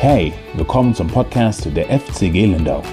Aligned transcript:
Hey, 0.00 0.32
willkommen 0.54 0.94
zum 0.94 1.08
Podcast 1.08 1.66
der 1.74 1.86
FCG 1.86 2.46
Lindau. 2.46 2.84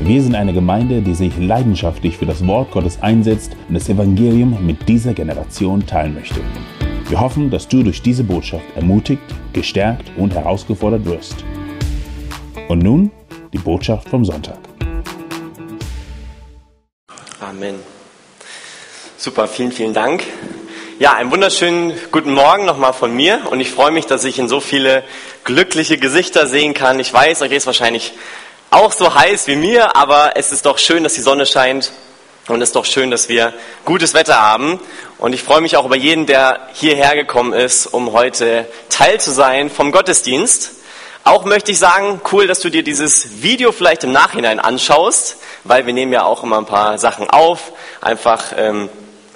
Wir 0.00 0.22
sind 0.22 0.34
eine 0.34 0.52
Gemeinde, 0.52 1.00
die 1.00 1.14
sich 1.14 1.34
leidenschaftlich 1.38 2.18
für 2.18 2.26
das 2.26 2.46
Wort 2.46 2.72
Gottes 2.72 3.00
einsetzt 3.00 3.56
und 3.68 3.74
das 3.74 3.88
Evangelium 3.88 4.66
mit 4.66 4.86
dieser 4.86 5.14
Generation 5.14 5.86
teilen 5.86 6.12
möchte. 6.12 6.42
Wir 7.08 7.18
hoffen, 7.18 7.48
dass 7.48 7.66
du 7.66 7.82
durch 7.82 8.02
diese 8.02 8.22
Botschaft 8.22 8.66
ermutigt, 8.76 9.22
gestärkt 9.54 10.12
und 10.18 10.34
herausgefordert 10.34 11.06
wirst. 11.06 11.42
Und 12.68 12.80
nun 12.82 13.10
die 13.54 13.58
Botschaft 13.58 14.06
vom 14.10 14.22
Sonntag. 14.22 14.58
Amen. 17.40 17.76
Super, 19.16 19.48
vielen, 19.48 19.72
vielen 19.72 19.94
Dank. 19.94 20.22
Ja, 21.00 21.14
einen 21.14 21.30
wunderschönen 21.30 21.98
guten 22.12 22.34
Morgen 22.34 22.66
nochmal 22.66 22.92
von 22.92 23.16
mir 23.16 23.46
und 23.48 23.58
ich 23.58 23.70
freue 23.70 23.90
mich, 23.90 24.04
dass 24.04 24.22
ich 24.24 24.38
in 24.38 24.50
so 24.50 24.60
viele 24.60 25.02
glückliche 25.44 25.96
Gesichter 25.96 26.46
sehen 26.46 26.74
kann. 26.74 27.00
Ich 27.00 27.10
weiß, 27.10 27.40
euch 27.40 27.52
ist 27.52 27.64
wahrscheinlich 27.64 28.12
auch 28.70 28.92
so 28.92 29.14
heiß 29.14 29.46
wie 29.46 29.56
mir, 29.56 29.96
aber 29.96 30.32
es 30.36 30.52
ist 30.52 30.66
doch 30.66 30.76
schön, 30.76 31.02
dass 31.02 31.14
die 31.14 31.22
Sonne 31.22 31.46
scheint 31.46 31.90
und 32.48 32.60
es 32.60 32.68
ist 32.68 32.76
doch 32.76 32.84
schön, 32.84 33.10
dass 33.10 33.30
wir 33.30 33.54
gutes 33.86 34.12
Wetter 34.12 34.42
haben. 34.42 34.78
Und 35.16 35.32
ich 35.32 35.42
freue 35.42 35.62
mich 35.62 35.78
auch 35.78 35.86
über 35.86 35.96
jeden, 35.96 36.26
der 36.26 36.68
hierher 36.74 37.14
gekommen 37.14 37.54
ist, 37.54 37.86
um 37.86 38.12
heute 38.12 38.66
Teil 38.90 39.18
zu 39.18 39.30
sein 39.30 39.70
vom 39.70 39.92
Gottesdienst. 39.92 40.72
Auch 41.24 41.46
möchte 41.46 41.72
ich 41.72 41.78
sagen, 41.78 42.20
cool, 42.30 42.46
dass 42.46 42.60
du 42.60 42.68
dir 42.68 42.82
dieses 42.82 43.40
Video 43.42 43.72
vielleicht 43.72 44.04
im 44.04 44.12
Nachhinein 44.12 44.60
anschaust, 44.60 45.38
weil 45.64 45.86
wir 45.86 45.94
nehmen 45.94 46.12
ja 46.12 46.24
auch 46.24 46.42
immer 46.42 46.58
ein 46.58 46.66
paar 46.66 46.98
Sachen 46.98 47.30
auf, 47.30 47.72
einfach 48.02 48.52
ähm, 48.58 48.90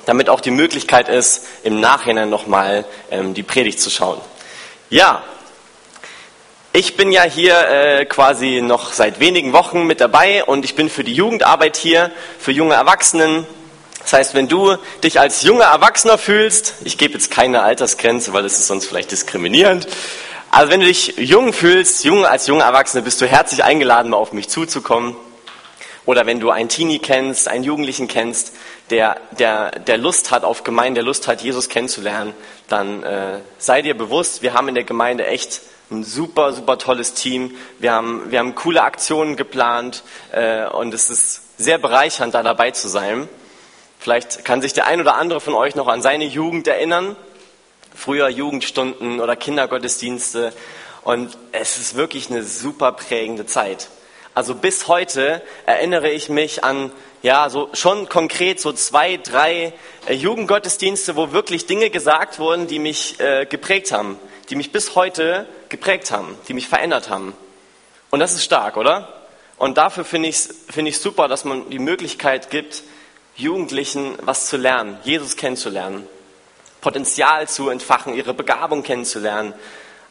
damit 0.07 0.29
auch 0.29 0.41
die 0.41 0.51
Möglichkeit 0.51 1.09
ist, 1.09 1.47
im 1.63 1.81
Nachhinein 1.81 2.31
nochmal 2.31 2.85
ähm, 3.11 3.35
die 3.35 3.43
Predigt 3.43 3.81
zu 3.81 3.91
schauen. 3.91 4.21
Ja, 4.91 5.23
ich 6.73 6.97
bin 6.97 7.13
ja 7.13 7.23
hier 7.23 7.69
äh, 7.69 8.05
quasi 8.05 8.61
noch 8.61 8.93
seit 8.93 9.21
wenigen 9.21 9.53
Wochen 9.53 9.87
mit 9.87 10.01
dabei 10.01 10.45
und 10.45 10.65
ich 10.65 10.75
bin 10.75 10.91
für 10.91 11.05
die 11.05 11.15
Jugendarbeit 11.15 11.77
hier, 11.77 12.11
für 12.39 12.51
junge 12.51 12.75
Erwachsenen. 12.75 13.47
Das 14.03 14.13
heißt, 14.13 14.35
wenn 14.35 14.49
du 14.49 14.77
dich 15.03 15.21
als 15.21 15.43
junger 15.43 15.67
Erwachsener 15.67 16.19
fühlst, 16.19 16.75
ich 16.85 16.99
gebe 16.99 17.15
jetzt 17.15 17.31
keine 17.31 17.63
Altersgrenze, 17.63 18.33
weil 18.33 18.43
das 18.43 18.59
ist 18.59 18.67
sonst 18.67 18.87
vielleicht 18.87 19.13
diskriminierend, 19.13 19.87
also 20.51 20.71
wenn 20.71 20.79
du 20.79 20.87
dich 20.87 21.15
jung 21.17 21.53
fühlst, 21.53 22.05
jung 22.05 22.25
als 22.25 22.47
junger 22.47 22.63
Erwachsener, 22.63 23.03
bist 23.03 23.21
du 23.21 23.27
herzlich 23.27 23.65
eingeladen, 23.65 24.11
mal 24.11 24.19
auf 24.19 24.33
mich 24.33 24.49
zuzukommen. 24.49 25.17
Oder 26.07 26.27
wenn 26.27 26.39
du 26.39 26.51
einen 26.51 26.69
Teenie 26.69 27.01
kennst, 27.01 27.49
einen 27.49 27.65
Jugendlichen 27.65 28.07
kennst, 28.07 28.53
der, 28.91 29.17
der, 29.39 29.71
der 29.73 29.99
Lust 29.99 30.31
hat 30.31 30.45
auf 30.45 30.63
Gemeinde, 30.65 30.99
der 30.99 31.05
Lust 31.05 31.27
hat, 31.27 31.41
Jesus 31.41 31.69
kennenzulernen, 31.69 32.35
dann 32.69 33.03
äh, 33.03 33.41
sei 33.59 33.83
dir 33.83 33.97
bewusst, 33.97 34.43
wir 34.43 34.55
haben 34.55 34.69
in 34.69 34.75
der 34.75 34.85
Gemeinde 34.85 35.27
echt 35.27 35.63
ein 35.91 36.05
super, 36.05 36.53
super 36.53 36.79
tolles 36.79 37.15
Team. 37.15 37.57
Wir 37.79 37.93
haben, 37.93 38.31
wir 38.31 38.39
haben 38.39 38.55
coole 38.55 38.83
Aktionen 38.83 39.37
geplant 39.37 40.03
äh, 40.33 40.67
und 40.67 40.93
es 40.95 41.11
ist 41.11 41.59
sehr 41.59 41.79
bereichernd, 41.79 42.35
da 42.35 42.43
dabei 42.43 42.71
zu 42.71 42.89
sein. 42.89 43.29
Vielleicht 43.99 44.45
kann 44.45 44.61
sich 44.61 44.73
der 44.73 44.87
ein 44.87 45.01
oder 45.01 45.17
andere 45.17 45.41
von 45.41 45.55
euch 45.55 45.75
noch 45.75 45.89
an 45.89 46.03
seine 46.03 46.25
Jugend 46.25 46.69
erinnern. 46.69 47.17
Früher 47.95 48.29
Jugendstunden 48.29 49.21
oder 49.21 49.37
Kindergottesdienste. 49.37 50.53
Und 51.03 51.37
es 51.53 51.79
ist 51.79 51.97
wirklich 51.97 52.31
eine 52.31 52.43
super 52.43 52.93
prägende 52.93 53.47
Zeit. 53.47 53.89
Also 54.35 54.55
bis 54.55 54.89
heute 54.89 55.43
erinnere 55.65 56.11
ich 56.11 56.29
mich 56.29 56.65
an, 56.65 56.91
ja, 57.25 57.49
so 57.49 57.71
schon 57.73 58.11
konkret 58.11 58.61
so 58.61 58.71
zwei, 58.75 59.17
drei 59.17 59.73
äh, 60.07 60.13
Jugendgottesdienste, 60.13 61.17
wo 61.17 61.33
wirklich 61.33 61.65
Dinge 61.65 61.89
gesagt 61.89 62.39
wurden, 62.39 62.67
die 62.67 62.79
mich 62.79 63.19
äh, 63.19 63.47
geprägt 63.47 63.93
haben, 63.93 64.19
die 64.51 64.57
mich 64.57 64.73
bis 64.73 64.95
heute 64.95 65.47
geprägt 65.71 66.11
haben, 66.11 66.37
die 66.49 66.53
mich 66.53 66.69
verändert 66.69 67.09
haben. 67.09 67.33
Und 68.11 68.21
das 68.21 68.35
ist 68.35 68.45
stark, 68.45 68.77
oder? 68.77 69.27
Und 69.57 69.79
dafür 69.79 70.05
finde 70.05 70.29
ich 70.29 70.37
es 70.37 70.55
find 70.69 70.87
ich 70.87 70.99
super, 70.99 71.27
dass 71.27 71.47
man 71.47 71.71
die 71.71 71.79
Möglichkeit 71.79 72.51
gibt, 72.51 72.83
Jugendlichen 73.37 74.19
was 74.21 74.49
zu 74.49 74.59
lernen, 74.59 74.99
Jesus 75.05 75.35
kennenzulernen, 75.37 76.07
Potenzial 76.83 77.49
zu 77.49 77.71
entfachen, 77.71 78.13
ihre 78.13 78.35
Begabung 78.35 78.83
kennenzulernen, 78.83 79.55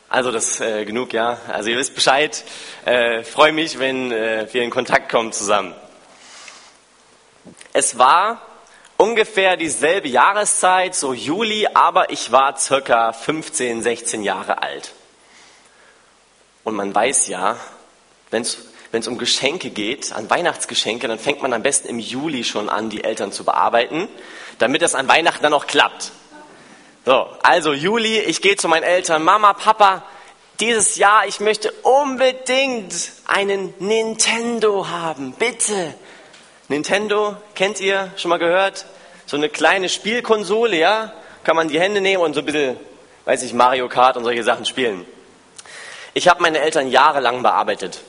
also 0.10 0.32
das 0.32 0.60
äh, 0.62 0.84
genug, 0.84 1.14
ja. 1.14 1.38
Also 1.48 1.70
ihr 1.70 1.78
wisst 1.78 1.94
Bescheid. 1.94 2.44
Äh, 2.86 3.24
Freue 3.24 3.52
mich, 3.52 3.78
wenn 3.78 4.12
äh, 4.12 4.48
wir 4.52 4.64
in 4.64 4.72
Kontakt 4.72 5.12
kommen 5.12 5.32
zusammen. 5.32 5.76
Es 7.74 7.98
war 7.98 8.40
ungefähr 8.98 9.58
dieselbe 9.58 10.08
Jahreszeit, 10.08 10.94
so 10.96 11.12
Juli, 11.14 11.68
aber 11.74 12.12
ich 12.12 12.32
war 12.32 12.56
circa 12.58 13.12
15, 13.12 13.82
16 13.82 14.24
Jahre 14.24 14.62
alt. 14.62 14.94
Und 16.64 16.76
man 16.76 16.94
weiß 16.94 17.28
ja, 17.28 17.58
wenn 18.30 18.44
es 18.44 19.08
um 19.08 19.18
Geschenke 19.18 19.72
geht, 19.72 20.14
an 20.14 20.30
Weihnachtsgeschenke, 20.30 21.08
dann 21.08 21.18
fängt 21.18 21.42
man 21.42 21.52
am 21.52 21.64
besten 21.64 21.88
im 21.88 22.00
Juli 22.00 22.44
schon 22.44 22.70
an, 22.70 22.90
die 22.92 23.04
Eltern 23.04 23.32
zu 23.32 23.44
bearbeiten, 23.44 24.08
damit 24.60 24.84
das 24.84 24.94
an 24.94 25.08
Weihnachten 25.08 25.42
dann 25.42 25.54
auch 25.54 25.66
klappt. 25.66 26.12
So, 27.06 27.28
also 27.42 27.74
Juli, 27.74 28.20
ich 28.20 28.42
gehe 28.42 28.56
zu 28.56 28.68
meinen 28.68 28.84
Eltern, 28.84 29.24
Mama, 29.24 29.54
Papa, 29.54 30.04
dieses 30.60 30.96
Jahr, 30.96 31.28
ich 31.28 31.40
möchte 31.40 31.72
unbedingt 31.82 32.94
einen 33.26 33.74
Nintendo 33.80 34.88
haben, 34.88 35.34
bitte. 35.34 35.96
Nintendo, 36.70 37.36
kennt 37.56 37.80
ihr, 37.80 38.12
schon 38.16 38.30
mal 38.30 38.40
gehört? 38.40 38.86
So 39.26 39.38
eine 39.38 39.50
kleine 39.50 39.90
Spielkonsole, 39.90 40.78
ja? 40.78 41.14
Kann 41.44 41.56
man 41.56 41.68
die 41.68 41.80
Hände 41.80 42.02
nehmen 42.02 42.24
und 42.24 42.34
so 42.34 42.40
ein 42.40 42.46
bisschen, 42.46 42.78
weiß 43.26 43.44
ich, 43.44 43.54
Mario 43.54 43.90
Kart 43.90 44.16
und 44.16 44.24
solche 44.24 44.44
Sachen 44.44 44.66
spielen. 44.66 45.06
Ich 46.14 46.28
habe 46.28 46.42
meine 46.42 46.60
Eltern 46.60 46.90
jahrelang 46.90 47.42
bearbeitet. 47.42 48.02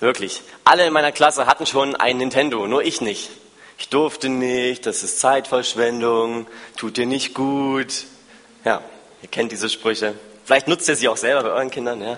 Wirklich. 0.00 0.42
Alle 0.64 0.86
in 0.86 0.92
meiner 0.92 1.12
Klasse 1.12 1.46
hatten 1.46 1.64
schon 1.64 1.94
ein 1.94 2.16
Nintendo, 2.16 2.66
nur 2.66 2.82
ich 2.82 3.00
nicht. 3.00 3.30
Ich 3.78 3.88
durfte 3.88 4.28
nicht, 4.28 4.86
das 4.86 5.02
ist 5.02 5.20
Zeitverschwendung, 5.20 6.46
tut 6.76 6.96
dir 6.96 7.06
nicht 7.06 7.34
gut. 7.34 8.04
Ja, 8.64 8.82
ihr 9.22 9.28
kennt 9.28 9.52
diese 9.52 9.68
Sprüche. 9.68 10.14
Vielleicht 10.44 10.66
nutzt 10.66 10.88
ihr 10.88 10.96
sie 10.96 11.08
auch 11.08 11.16
selber 11.16 11.42
bei 11.42 11.50
euren 11.50 11.70
Kindern. 11.70 12.00
Ja. 12.00 12.16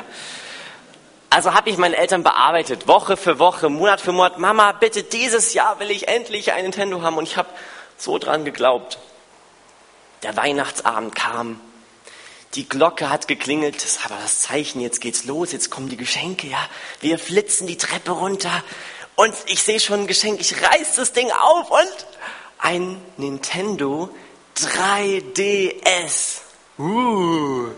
Also 1.35 1.53
habe 1.53 1.69
ich 1.69 1.79
meine 1.79 1.97
Eltern 1.97 2.23
bearbeitet, 2.23 2.87
Woche 2.87 3.17
für 3.17 3.41
Woche, 3.41 3.69
Monat 3.69 4.01
für 4.01 4.13
Monat. 4.13 4.39
Mama, 4.39 4.71
bitte 4.71 5.03
dieses 5.03 5.53
Jahr 5.53 5.81
will 5.81 5.91
ich 5.91 6.07
endlich 6.07 6.53
ein 6.53 6.63
Nintendo 6.63 7.03
haben. 7.03 7.17
Und 7.17 7.25
ich 7.25 7.37
habe 7.37 7.49
so 7.99 8.19
dran 8.19 8.45
geglaubt. 8.45 8.99
Der 10.23 10.37
Weihnachtsabend 10.37 11.17
kam. 11.17 11.61
Die 12.55 12.69
Glocke 12.69 13.11
hat 13.11 13.27
geklingelt, 13.27 13.83
das 13.83 14.09
war 14.09 14.17
das 14.23 14.43
Zeichen, 14.43 14.81
jetzt 14.81 15.01
geht's 15.01 15.25
los, 15.25 15.51
jetzt 15.51 15.73
kommen 15.73 15.89
die 15.89 15.97
Geschenke, 15.97 16.47
ja. 16.47 16.65
Wir 17.01 17.19
flitzen 17.19 17.67
die 17.67 17.79
Treppe 17.79 18.13
runter 18.13 18.63
und 19.17 19.35
ich 19.47 19.61
sehe 19.61 19.81
schon 19.81 20.03
ein 20.03 20.07
Geschenk, 20.07 20.41
ich 20.41 20.63
reiß 20.63 20.95
das 20.95 21.13
Ding 21.13 21.33
auf 21.33 21.69
und 21.69 22.07
ein 22.59 23.01
Nintendo 23.17 24.09
3DS. 24.57 26.43
Uh. 26.79 27.73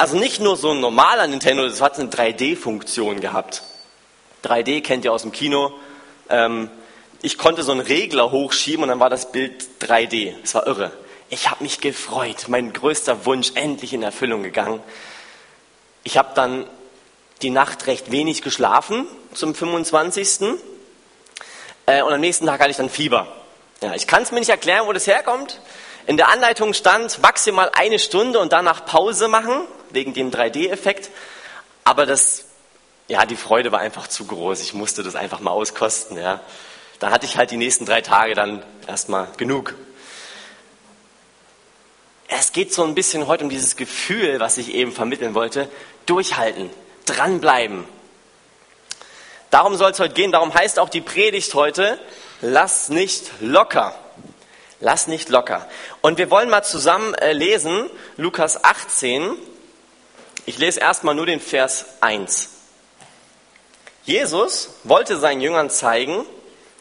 Also 0.00 0.16
nicht 0.16 0.40
nur 0.40 0.56
so 0.56 0.70
ein 0.70 0.80
normaler 0.80 1.26
Nintendo, 1.26 1.68
das 1.68 1.82
hat 1.82 1.98
eine 1.98 2.08
3D-Funktion 2.08 3.20
gehabt. 3.20 3.62
3D 4.42 4.82
kennt 4.82 5.04
ihr 5.04 5.12
aus 5.12 5.20
dem 5.20 5.30
Kino. 5.30 5.74
Ähm, 6.30 6.70
ich 7.20 7.36
konnte 7.36 7.62
so 7.62 7.72
einen 7.72 7.82
Regler 7.82 8.30
hochschieben 8.30 8.84
und 8.84 8.88
dann 8.88 8.98
war 8.98 9.10
das 9.10 9.30
Bild 9.30 9.62
3D. 9.82 10.36
Das 10.40 10.54
war 10.54 10.66
irre. 10.66 10.90
Ich 11.28 11.50
habe 11.50 11.62
mich 11.62 11.82
gefreut. 11.82 12.46
Mein 12.48 12.72
größter 12.72 13.26
Wunsch 13.26 13.52
endlich 13.56 13.92
in 13.92 14.02
Erfüllung 14.02 14.42
gegangen. 14.42 14.80
Ich 16.02 16.16
habe 16.16 16.30
dann 16.34 16.64
die 17.42 17.50
Nacht 17.50 17.86
recht 17.86 18.10
wenig 18.10 18.40
geschlafen 18.40 19.06
zum 19.34 19.54
25. 19.54 20.56
Äh, 21.84 22.00
und 22.00 22.14
am 22.14 22.20
nächsten 22.22 22.46
Tag 22.46 22.58
hatte 22.58 22.70
ich 22.70 22.78
dann 22.78 22.88
Fieber. 22.88 23.26
Ja, 23.82 23.94
ich 23.94 24.06
kann 24.06 24.22
es 24.22 24.32
mir 24.32 24.38
nicht 24.38 24.48
erklären, 24.48 24.86
wo 24.86 24.94
das 24.94 25.06
herkommt. 25.06 25.60
In 26.10 26.16
der 26.16 26.26
Anleitung 26.26 26.74
stand 26.74 27.22
maximal 27.22 27.70
eine 27.72 28.00
Stunde 28.00 28.40
und 28.40 28.52
danach 28.52 28.84
Pause 28.84 29.28
machen, 29.28 29.62
wegen 29.90 30.12
dem 30.12 30.32
3D-Effekt. 30.32 31.08
Aber 31.84 32.04
das, 32.04 32.46
ja, 33.06 33.24
die 33.26 33.36
Freude 33.36 33.70
war 33.70 33.78
einfach 33.78 34.08
zu 34.08 34.24
groß. 34.24 34.60
Ich 34.60 34.74
musste 34.74 35.04
das 35.04 35.14
einfach 35.14 35.38
mal 35.38 35.52
auskosten, 35.52 36.18
ja. 36.18 36.40
Da 36.98 37.12
hatte 37.12 37.26
ich 37.26 37.36
halt 37.36 37.52
die 37.52 37.56
nächsten 37.56 37.86
drei 37.86 38.00
Tage 38.00 38.34
dann 38.34 38.64
erstmal 38.88 39.28
genug. 39.36 39.76
Es 42.26 42.50
geht 42.50 42.74
so 42.74 42.82
ein 42.82 42.96
bisschen 42.96 43.28
heute 43.28 43.44
um 43.44 43.48
dieses 43.48 43.76
Gefühl, 43.76 44.40
was 44.40 44.58
ich 44.58 44.74
eben 44.74 44.90
vermitteln 44.90 45.34
wollte. 45.36 45.68
Durchhalten, 46.06 46.70
dranbleiben. 47.06 47.84
Darum 49.50 49.76
soll 49.76 49.92
es 49.92 50.00
heute 50.00 50.14
gehen. 50.14 50.32
Darum 50.32 50.52
heißt 50.52 50.80
auch 50.80 50.88
die 50.88 51.02
Predigt 51.02 51.54
heute, 51.54 52.00
lass 52.40 52.88
nicht 52.88 53.30
locker. 53.38 53.94
Lass 54.80 55.06
nicht 55.06 55.28
locker. 55.28 55.68
Und 56.00 56.18
wir 56.18 56.30
wollen 56.30 56.48
mal 56.48 56.62
zusammen 56.62 57.14
äh, 57.14 57.32
lesen, 57.32 57.90
Lukas 58.16 58.64
18. 58.64 59.36
Ich 60.46 60.58
lese 60.58 60.80
erstmal 60.80 61.14
nur 61.14 61.26
den 61.26 61.40
Vers 61.40 61.84
1. 62.00 62.48
Jesus 64.04 64.70
wollte 64.84 65.18
seinen 65.18 65.42
Jüngern 65.42 65.68
zeigen, 65.68 66.24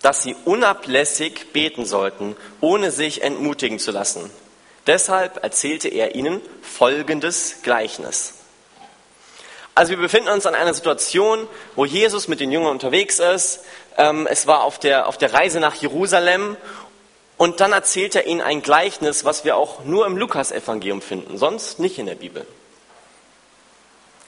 dass 0.01 0.23
sie 0.23 0.35
unablässig 0.45 1.51
beten 1.51 1.85
sollten, 1.85 2.37
ohne 2.61 2.91
sich 2.91 3.21
entmutigen 3.21 3.79
zu 3.79 3.91
lassen. 3.91 4.31
Deshalb 4.87 5.43
erzählte 5.43 5.89
er 5.89 6.15
ihnen 6.15 6.41
folgendes 6.61 7.57
Gleichnis. 7.63 8.35
Also 9.75 9.91
wir 9.91 9.97
befinden 9.97 10.29
uns 10.29 10.45
an 10.45 10.55
einer 10.55 10.73
Situation, 10.73 11.47
wo 11.75 11.85
Jesus 11.85 12.27
mit 12.27 12.39
den 12.39 12.51
Jüngern 12.51 12.71
unterwegs 12.71 13.19
ist. 13.19 13.61
Ähm, 13.97 14.27
es 14.27 14.47
war 14.47 14.63
auf 14.63 14.79
der, 14.79 15.07
auf 15.07 15.17
der 15.17 15.33
Reise 15.33 15.59
nach 15.59 15.75
Jerusalem 15.75 16.57
und 17.39 17.61
dann 17.61 17.71
erzählt 17.71 18.15
er 18.15 18.27
ihnen 18.27 18.41
ein 18.41 18.61
Gleichnis, 18.61 19.23
was 19.23 19.45
wir 19.45 19.55
auch 19.55 19.85
nur 19.85 20.05
im 20.05 20.17
Lukas-Evangelium 20.17 21.01
finden, 21.01 21.37
sonst 21.37 21.79
nicht 21.79 21.97
in 21.97 22.05
der 22.05 22.15
Bibel. 22.15 22.45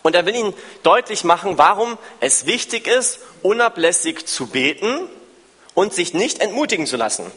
Und 0.01 0.15
er 0.15 0.25
will 0.25 0.33
ihnen 0.33 0.53
deutlich 0.81 1.25
machen, 1.25 1.57
warum 1.57 1.97
es 2.21 2.45
wichtig 2.45 2.87
ist, 2.87 3.19
unablässig 3.41 4.25
zu 4.27 4.47
beten 4.47 5.09
und 5.73 5.93
sich 5.93 6.13
nicht 6.13 6.39
entmutigen 6.39 6.87
zu 6.87 6.95
lassen. 6.95 7.29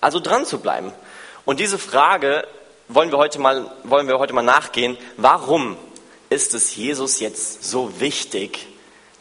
Also 0.00 0.20
dran 0.20 0.46
zu 0.46 0.60
bleiben. 0.60 0.92
Und 1.44 1.58
diese 1.58 1.78
Frage 1.78 2.46
wollen 2.86 3.10
wir 3.10 3.18
heute 3.18 3.40
mal, 3.40 3.72
wollen 3.82 4.06
wir 4.06 4.20
heute 4.20 4.34
mal 4.34 4.42
nachgehen. 4.42 4.96
Warum 5.16 5.76
ist 6.30 6.54
es 6.54 6.76
Jesus 6.76 7.18
jetzt 7.18 7.64
so 7.64 7.98
wichtig, 7.98 8.68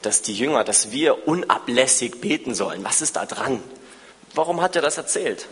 dass 0.03 0.21
die 0.21 0.35
Jünger, 0.35 0.63
dass 0.63 0.91
wir 0.91 1.27
unablässig 1.27 2.21
beten 2.21 2.53
sollen? 2.53 2.83
Was 2.83 3.01
ist 3.01 3.15
da 3.15 3.25
dran? 3.25 3.63
Warum 4.35 4.61
hat 4.61 4.75
er 4.75 4.83
das 4.83 4.99
erzählt? 4.99 5.47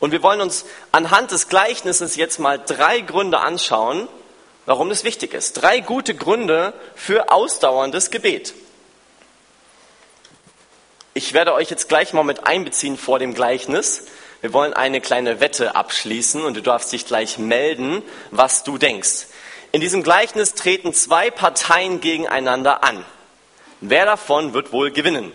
Und 0.00 0.12
wir 0.12 0.22
wollen 0.22 0.40
uns 0.40 0.64
anhand 0.92 1.30
des 1.30 1.48
Gleichnisses 1.48 2.16
jetzt 2.16 2.40
mal 2.40 2.58
drei 2.58 3.00
Gründe 3.00 3.38
anschauen, 3.38 4.08
warum 4.66 4.88
das 4.88 5.04
wichtig 5.04 5.34
ist. 5.34 5.52
Drei 5.54 5.80
gute 5.80 6.14
Gründe 6.14 6.72
für 6.96 7.30
ausdauerndes 7.30 8.10
Gebet. 8.10 8.54
Ich 11.12 11.34
werde 11.34 11.52
euch 11.52 11.70
jetzt 11.70 11.88
gleich 11.88 12.12
mal 12.12 12.24
mit 12.24 12.46
einbeziehen 12.46 12.96
vor 12.96 13.18
dem 13.18 13.34
Gleichnis. 13.34 14.06
Wir 14.40 14.52
wollen 14.54 14.72
eine 14.72 15.02
kleine 15.02 15.40
Wette 15.40 15.74
abschließen 15.74 16.42
und 16.42 16.56
du 16.56 16.62
darfst 16.62 16.92
dich 16.92 17.04
gleich 17.04 17.36
melden, 17.36 18.02
was 18.30 18.64
du 18.64 18.78
denkst. 18.78 19.26
In 19.72 19.80
diesem 19.80 20.02
Gleichnis 20.02 20.54
treten 20.54 20.94
zwei 20.94 21.30
Parteien 21.30 22.00
gegeneinander 22.00 22.82
an. 22.84 23.04
Wer 23.80 24.06
davon 24.06 24.54
wird 24.54 24.72
wohl 24.72 24.90
gewinnen? 24.90 25.32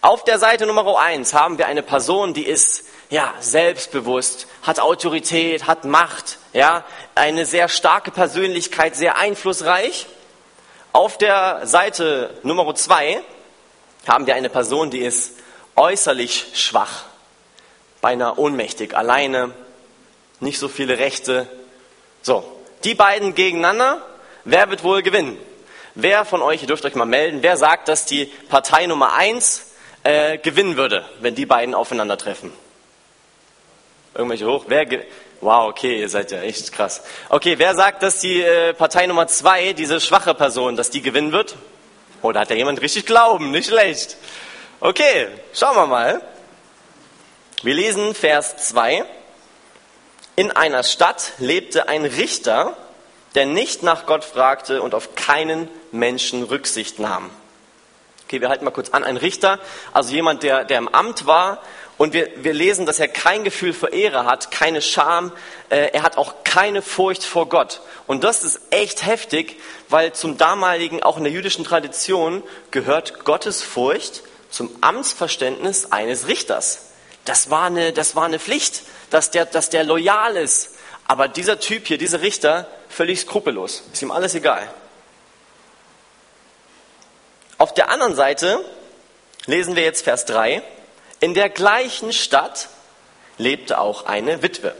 Auf 0.00 0.22
der 0.22 0.38
Seite 0.38 0.64
Nummer 0.64 0.96
eins 1.00 1.34
haben 1.34 1.58
wir 1.58 1.66
eine 1.66 1.82
Person, 1.82 2.32
die 2.32 2.46
ist 2.46 2.84
ja, 3.10 3.34
selbstbewusst, 3.40 4.46
hat 4.62 4.78
Autorität, 4.78 5.66
hat 5.66 5.84
Macht, 5.84 6.38
ja, 6.52 6.84
eine 7.16 7.44
sehr 7.44 7.68
starke 7.68 8.12
Persönlichkeit, 8.12 8.94
sehr 8.94 9.16
einflussreich. 9.16 10.06
Auf 10.92 11.18
der 11.18 11.66
Seite 11.66 12.38
Nummer 12.44 12.72
zwei 12.76 13.20
haben 14.06 14.28
wir 14.28 14.36
eine 14.36 14.48
Person, 14.48 14.90
die 14.90 15.00
ist 15.00 15.32
äußerlich 15.74 16.52
schwach, 16.54 17.04
beinahe 18.00 18.38
ohnmächtig, 18.38 18.96
alleine, 18.96 19.50
nicht 20.38 20.60
so 20.60 20.68
viele 20.68 20.98
Rechte. 20.98 21.48
So, 22.22 22.44
die 22.84 22.94
beiden 22.94 23.34
gegeneinander, 23.34 24.00
wer 24.44 24.70
wird 24.70 24.84
wohl 24.84 25.02
gewinnen? 25.02 25.36
Wer 25.96 26.24
von 26.24 26.40
euch, 26.40 26.62
ihr 26.62 26.68
dürft 26.68 26.84
euch 26.84 26.94
mal 26.94 27.04
melden, 27.04 27.42
wer 27.42 27.56
sagt, 27.56 27.88
dass 27.88 28.06
die 28.06 28.26
Partei 28.48 28.86
Nummer 28.86 29.14
eins 29.14 29.67
äh, 30.08 30.38
gewinnen 30.38 30.78
würde, 30.78 31.04
wenn 31.20 31.34
die 31.34 31.44
beiden 31.44 31.74
aufeinandertreffen? 31.74 32.50
Irgendwelche 34.14 34.46
hoch? 34.46 34.64
Wer 34.66 34.86
wow, 35.42 35.68
okay, 35.68 36.00
ihr 36.00 36.08
seid 36.08 36.30
ja 36.32 36.40
echt 36.40 36.72
krass. 36.72 37.02
Okay, 37.28 37.58
wer 37.58 37.74
sagt, 37.74 38.02
dass 38.02 38.18
die 38.18 38.40
äh, 38.40 38.72
Partei 38.72 39.06
Nummer 39.06 39.26
zwei, 39.26 39.74
diese 39.74 40.00
schwache 40.00 40.34
Person, 40.34 40.76
dass 40.76 40.88
die 40.90 41.02
gewinnen 41.02 41.32
wird? 41.32 41.56
Oder 42.22 42.40
hat 42.40 42.50
da 42.50 42.54
jemand 42.54 42.80
richtig 42.80 43.04
Glauben? 43.04 43.50
Nicht 43.50 43.68
schlecht. 43.68 44.16
Okay, 44.80 45.28
schauen 45.52 45.76
wir 45.76 45.86
mal. 45.86 46.22
Wir 47.62 47.74
lesen 47.74 48.14
Vers 48.14 48.56
2. 48.68 49.04
In 50.36 50.50
einer 50.52 50.84
Stadt 50.84 51.32
lebte 51.38 51.88
ein 51.88 52.06
Richter, 52.06 52.76
der 53.34 53.44
nicht 53.44 53.82
nach 53.82 54.06
Gott 54.06 54.24
fragte 54.24 54.80
und 54.80 54.94
auf 54.94 55.14
keinen 55.16 55.68
Menschen 55.92 56.44
Rücksicht 56.44 56.98
nahm. 56.98 57.30
Okay, 58.28 58.42
wir 58.42 58.50
halten 58.50 58.66
mal 58.66 58.72
kurz 58.72 58.90
an. 58.90 59.04
Ein 59.04 59.16
Richter, 59.16 59.58
also 59.94 60.12
jemand, 60.12 60.42
der, 60.42 60.66
der 60.66 60.76
im 60.76 60.88
Amt 60.88 61.24
war 61.24 61.62
und 61.96 62.12
wir, 62.12 62.28
wir 62.36 62.52
lesen, 62.52 62.84
dass 62.84 62.98
er 62.98 63.08
kein 63.08 63.42
Gefühl 63.42 63.72
für 63.72 63.86
Ehre 63.86 64.26
hat, 64.26 64.50
keine 64.50 64.82
Scham, 64.82 65.32
äh, 65.70 65.92
er 65.94 66.02
hat 66.02 66.18
auch 66.18 66.44
keine 66.44 66.82
Furcht 66.82 67.24
vor 67.24 67.48
Gott. 67.48 67.80
Und 68.06 68.24
das 68.24 68.44
ist 68.44 68.60
echt 68.68 69.06
heftig, 69.06 69.58
weil 69.88 70.12
zum 70.12 70.36
damaligen, 70.36 71.02
auch 71.02 71.16
in 71.16 71.24
der 71.24 71.32
jüdischen 71.32 71.64
Tradition, 71.64 72.42
gehört 72.70 73.24
Gottes 73.24 73.62
Furcht 73.62 74.24
zum 74.50 74.68
Amtsverständnis 74.82 75.90
eines 75.90 76.28
Richters. 76.28 76.90
Das 77.24 77.48
war 77.48 77.64
eine, 77.64 77.94
das 77.94 78.14
war 78.14 78.26
eine 78.26 78.38
Pflicht, 78.38 78.82
dass 79.08 79.30
der, 79.30 79.46
dass 79.46 79.70
der 79.70 79.84
loyal 79.84 80.36
ist. 80.36 80.74
Aber 81.06 81.28
dieser 81.28 81.60
Typ 81.60 81.86
hier, 81.86 81.96
dieser 81.96 82.20
Richter, 82.20 82.66
völlig 82.90 83.20
skrupellos. 83.20 83.84
Ist 83.90 84.02
ihm 84.02 84.10
alles 84.10 84.34
egal. 84.34 84.68
Auf 87.58 87.74
der 87.74 87.90
anderen 87.90 88.14
Seite 88.14 88.64
lesen 89.46 89.74
wir 89.74 89.82
jetzt 89.82 90.04
Vers 90.04 90.24
3. 90.26 90.62
In 91.20 91.34
der 91.34 91.48
gleichen 91.48 92.12
Stadt 92.12 92.68
lebte 93.36 93.80
auch 93.80 94.06
eine 94.06 94.42
Witwe. 94.42 94.74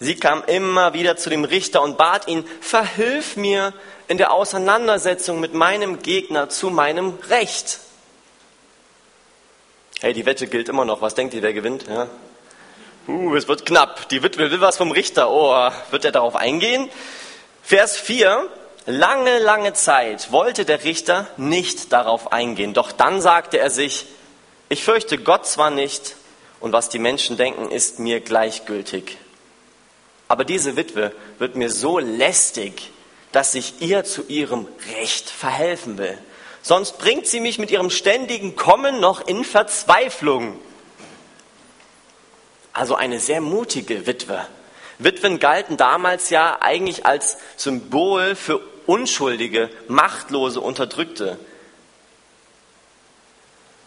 Sie 0.00 0.16
kam 0.16 0.42
immer 0.46 0.94
wieder 0.94 1.16
zu 1.16 1.30
dem 1.30 1.44
Richter 1.44 1.82
und 1.82 1.96
bat 1.98 2.26
ihn, 2.26 2.48
verhilf 2.60 3.36
mir 3.36 3.74
in 4.08 4.18
der 4.18 4.32
Auseinandersetzung 4.32 5.40
mit 5.40 5.54
meinem 5.54 6.02
Gegner 6.02 6.48
zu 6.48 6.70
meinem 6.70 7.18
Recht. 7.28 7.78
Hey, 10.00 10.12
die 10.12 10.26
Wette 10.26 10.46
gilt 10.46 10.68
immer 10.68 10.84
noch. 10.84 11.00
Was 11.00 11.14
denkt 11.14 11.34
ihr, 11.34 11.42
wer 11.42 11.52
gewinnt? 11.52 11.86
Ja? 11.88 12.08
Uh, 13.06 13.34
es 13.36 13.46
wird 13.46 13.66
knapp. 13.66 14.08
Die 14.08 14.22
Witwe 14.22 14.50
will 14.50 14.60
was 14.60 14.78
vom 14.78 14.90
Richter. 14.90 15.30
Oh, 15.30 15.70
wird 15.90 16.04
er 16.04 16.12
darauf 16.12 16.36
eingehen? 16.36 16.90
Vers 17.62 17.96
4. 17.98 18.48
Lange, 18.86 19.38
lange 19.38 19.72
Zeit 19.72 20.30
wollte 20.30 20.66
der 20.66 20.84
Richter 20.84 21.26
nicht 21.38 21.92
darauf 21.92 22.32
eingehen. 22.32 22.74
Doch 22.74 22.92
dann 22.92 23.22
sagte 23.22 23.58
er 23.58 23.70
sich, 23.70 24.06
ich 24.68 24.84
fürchte 24.84 25.18
Gott 25.18 25.46
zwar 25.46 25.70
nicht, 25.70 26.16
und 26.60 26.72
was 26.72 26.88
die 26.88 26.98
Menschen 26.98 27.36
denken, 27.36 27.70
ist 27.70 27.98
mir 27.98 28.20
gleichgültig. 28.20 29.18
Aber 30.28 30.44
diese 30.44 30.76
Witwe 30.76 31.12
wird 31.38 31.56
mir 31.56 31.70
so 31.70 31.98
lästig, 31.98 32.90
dass 33.32 33.54
ich 33.54 33.80
ihr 33.80 34.04
zu 34.04 34.22
ihrem 34.28 34.66
Recht 34.98 35.28
verhelfen 35.28 35.98
will. 35.98 36.16
Sonst 36.62 36.98
bringt 36.98 37.26
sie 37.26 37.40
mich 37.40 37.58
mit 37.58 37.70
ihrem 37.70 37.90
ständigen 37.90 38.56
Kommen 38.56 39.00
noch 39.00 39.26
in 39.26 39.44
Verzweiflung. 39.44 40.58
Also 42.72 42.94
eine 42.94 43.20
sehr 43.20 43.42
mutige 43.42 44.06
Witwe. 44.06 44.46
Witwen 44.98 45.38
galten 45.38 45.76
damals 45.76 46.30
ja 46.30 46.58
eigentlich 46.60 47.04
als 47.04 47.36
Symbol 47.56 48.34
für 48.34 48.60
unschuldige, 48.86 49.70
machtlose, 49.88 50.60
unterdrückte. 50.60 51.38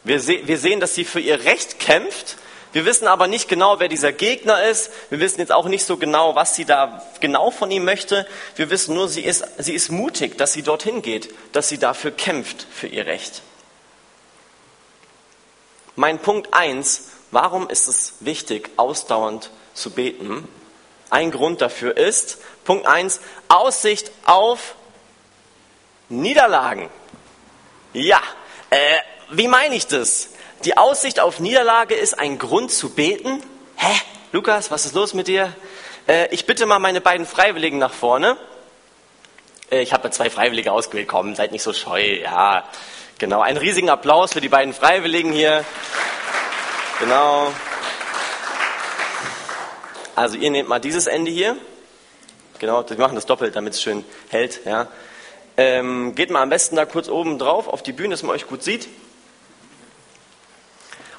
Wir, 0.04 0.22
se 0.22 0.48
wir 0.48 0.58
sehen, 0.58 0.80
dass 0.80 0.96
sie 0.96 1.06
für 1.06 1.20
ihr 1.20 1.44
Recht 1.44 1.80
kämpft. 1.80 2.38
Wir 2.72 2.86
wissen 2.86 3.08
aber 3.08 3.28
nicht 3.28 3.50
genau, 3.50 3.80
wer 3.80 3.90
dieser 3.90 4.12
Gegner 4.12 4.64
ist. 4.64 4.92
Wir 5.10 5.20
wissen 5.20 5.40
jetzt 5.40 5.52
auch 5.52 5.68
nicht 5.68 5.86
so 5.86 5.98
genau, 5.98 6.36
was 6.36 6.56
sie 6.56 6.64
da 6.64 7.04
genau 7.20 7.52
von 7.52 7.72
ihm 7.72 7.84
möchte. 7.84 8.26
Wir 8.56 8.70
wissen 8.70 8.94
nur, 8.94 9.10
sie 9.10 9.24
ist, 9.24 9.44
sie 9.58 9.74
ist 9.74 9.90
mutig, 9.90 10.38
dass 10.38 10.54
sie 10.54 10.62
dorthin 10.64 11.02
geht, 11.02 11.34
dass 11.52 11.70
sie 11.70 11.78
dafür 11.78 12.12
kämpft, 12.12 12.68
für 12.72 12.88
ihr 12.88 13.06
Recht. 13.06 13.42
Mein 15.96 16.20
Punkt 16.20 16.54
eins: 16.54 17.10
warum 17.32 17.70
ist 17.70 17.88
es 17.88 18.14
wichtig, 18.22 18.70
ausdauernd 18.78 19.50
zu 19.74 19.90
beten? 19.90 20.48
Ein 21.10 21.32
Grund 21.32 21.62
dafür 21.62 21.98
ist, 21.98 22.38
Punkt 22.64 22.86
eins: 22.86 23.20
Aussicht 23.50 24.12
auf 24.26 24.76
Niederlagen. 26.10 26.90
Ja, 27.94 28.22
äh, 28.70 28.78
wie 29.32 29.48
meine 29.48 29.76
ich 29.76 29.88
das? 29.88 30.30
Die 30.64 30.78
Aussicht 30.78 31.20
auf 31.20 31.40
Niederlage 31.40 31.96
ist 31.96 32.18
ein 32.18 32.38
Grund 32.38 32.72
zu 32.72 32.90
beten? 32.90 33.44
Hä? 33.76 33.94
Lukas, 34.32 34.72
was 34.72 34.86
ist 34.86 34.96
los 34.96 35.14
mit 35.14 35.28
dir? 35.28 35.54
Äh, 36.08 36.34
ich 36.34 36.46
bitte 36.46 36.66
mal 36.66 36.80
meine 36.80 37.02
beiden 37.02 37.26
Freiwilligen 37.26 37.78
nach 37.78 37.94
vorne. 37.94 38.38
Äh, 39.70 39.82
ich 39.82 39.94
habe 39.94 40.10
zwei 40.12 40.30
Freiwillige 40.30 40.72
ausgewählt. 40.72 41.08
Komm, 41.08 41.36
seid 41.36 41.52
nicht 41.52 41.64
so 41.64 41.74
scheu. 41.74 42.02
Ja, 42.02 42.64
genau. 43.18 43.42
Einen 43.42 43.58
riesigen 43.58 43.90
Applaus 43.90 44.34
für 44.34 44.42
die 44.42 44.50
beiden 44.50 44.74
Freiwilligen 44.74 45.32
hier. 45.34 45.66
Genau. 47.00 47.54
Also 50.16 50.38
ihr 50.38 50.50
nehmt 50.50 50.70
mal 50.70 50.80
dieses 50.80 51.08
Ende 51.08 51.30
hier. 51.30 51.58
Genau, 52.60 52.90
wir 52.90 52.98
machen 52.98 53.16
das 53.16 53.26
doppelt, 53.28 53.56
damit 53.56 53.74
es 53.74 53.82
schön 53.82 54.04
hält. 54.30 54.62
Ja. 54.66 54.88
Ähm, 55.58 56.14
geht 56.14 56.30
mal 56.30 56.44
am 56.44 56.50
besten 56.50 56.76
da 56.76 56.86
kurz 56.86 57.10
oben 57.10 57.40
drauf 57.40 57.68
auf 57.68 57.82
die 57.82 57.92
Bühne, 57.92 58.10
dass 58.12 58.22
man 58.24 58.36
euch 58.36 58.48
gut 58.48 58.64
sieht. 58.64 58.88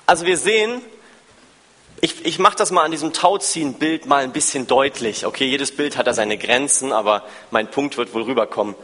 Also 0.07 0.25
wir 0.25 0.37
sehen, 0.37 0.81
ich, 2.01 2.25
ich 2.25 2.39
mache 2.39 2.57
das 2.57 2.71
mal 2.71 2.85
an 2.85 2.93
diesem 2.93 3.13
Tauziehen-Bild 3.13 4.07
mal 4.07 4.23
ein 4.23 4.33
bisschen 4.33 4.69
deutlich. 4.69 5.27
Okay, 5.27 5.47
jedes 5.47 5.75
Bild 5.75 5.97
hat 5.97 6.07
da 6.07 6.15
seine 6.15 6.39
Grenzen, 6.39 6.93
aber 6.93 7.27
mein 7.51 7.71
Punkt 7.71 7.97
wird 7.97 8.15
wohl 8.15 8.23
rüberkommen. 8.23 8.77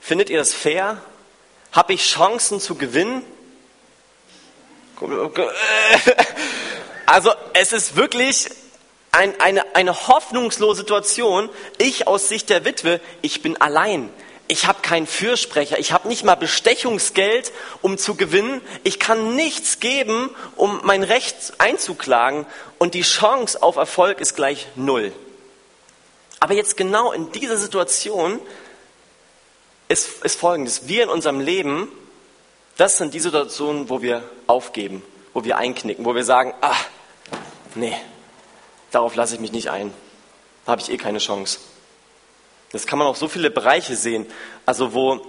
Findet 0.00 0.30
ihr 0.30 0.38
das 0.38 0.54
fair? 0.54 1.02
Habe 1.72 1.92
ich 1.92 2.06
Chancen 2.06 2.60
zu 2.60 2.74
gewinnen? 2.74 3.22
Also 7.06 7.32
es 7.52 7.74
ist 7.74 7.96
wirklich 7.96 8.48
ein, 9.12 9.38
eine, 9.38 9.76
eine 9.76 10.08
hoffnungslose 10.08 10.80
Situation. 10.80 11.50
Ich 11.76 12.08
aus 12.08 12.28
Sicht 12.30 12.48
der 12.48 12.64
Witwe, 12.64 12.98
ich 13.20 13.42
bin 13.42 13.60
allein. 13.60 14.08
Ich 14.46 14.66
habe 14.66 14.82
keinen 14.82 15.06
Fürsprecher, 15.06 15.78
ich 15.78 15.92
habe 15.92 16.06
nicht 16.08 16.22
mal 16.22 16.34
Bestechungsgeld, 16.34 17.50
um 17.80 17.96
zu 17.96 18.14
gewinnen. 18.14 18.60
Ich 18.82 18.98
kann 18.98 19.36
nichts 19.36 19.80
geben, 19.80 20.28
um 20.56 20.80
mein 20.84 21.02
Recht 21.02 21.54
einzuklagen. 21.58 22.44
Und 22.78 22.92
die 22.92 23.02
Chance 23.02 23.62
auf 23.62 23.76
Erfolg 23.76 24.20
ist 24.20 24.36
gleich 24.36 24.66
null. 24.76 25.12
Aber 26.40 26.52
jetzt 26.52 26.76
genau 26.76 27.12
in 27.12 27.32
dieser 27.32 27.56
Situation 27.56 28.38
ist, 29.88 30.22
ist 30.22 30.38
Folgendes. 30.38 30.88
Wir 30.88 31.04
in 31.04 31.08
unserem 31.08 31.40
Leben, 31.40 31.88
das 32.76 32.98
sind 32.98 33.14
die 33.14 33.20
Situationen, 33.20 33.88
wo 33.88 34.02
wir 34.02 34.22
aufgeben, 34.46 35.02
wo 35.32 35.42
wir 35.44 35.56
einknicken, 35.56 36.04
wo 36.04 36.14
wir 36.14 36.24
sagen, 36.24 36.52
ah, 36.60 36.76
nee, 37.74 37.96
darauf 38.90 39.14
lasse 39.14 39.36
ich 39.36 39.40
mich 39.40 39.52
nicht 39.52 39.70
ein. 39.70 39.90
Da 40.66 40.72
habe 40.72 40.82
ich 40.82 40.90
eh 40.90 40.98
keine 40.98 41.18
Chance. 41.18 41.60
Das 42.74 42.88
kann 42.88 42.98
man 42.98 43.06
auch 43.06 43.14
so 43.14 43.28
viele 43.28 43.50
Bereiche 43.50 43.94
sehen. 43.94 44.26
Also 44.66 44.94
wo, 44.94 45.24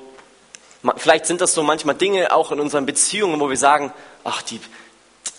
vielleicht 0.98 1.28
sind 1.28 1.42
das 1.42 1.54
so 1.54 1.62
manchmal 1.62 1.94
Dinge 1.94 2.34
auch 2.34 2.52
in 2.52 2.60
unseren 2.60 2.88
Beziehungen, 2.88 3.40
wo 3.40 3.50
wir 3.50 3.58
sagen, 3.58 3.94
ach, 4.24 4.42
die, 4.42 4.60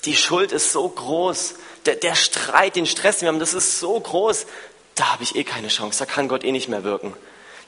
die 0.04 0.16
Schuld 0.16 0.52
ist 0.52 0.70
so 0.70 0.88
groß, 0.88 1.56
der, 1.84 1.96
der 1.96 2.14
Streit, 2.14 2.76
den 2.76 2.86
Stress, 2.86 3.18
den 3.18 3.22
wir 3.22 3.28
haben, 3.30 3.40
das 3.40 3.54
ist 3.54 3.80
so 3.80 3.98
groß, 3.98 4.46
da 4.94 5.14
habe 5.14 5.24
ich 5.24 5.34
eh 5.34 5.42
keine 5.42 5.66
Chance, 5.66 5.98
da 5.98 6.06
kann 6.06 6.28
Gott 6.28 6.44
eh 6.44 6.52
nicht 6.52 6.68
mehr 6.68 6.84
wirken. 6.84 7.12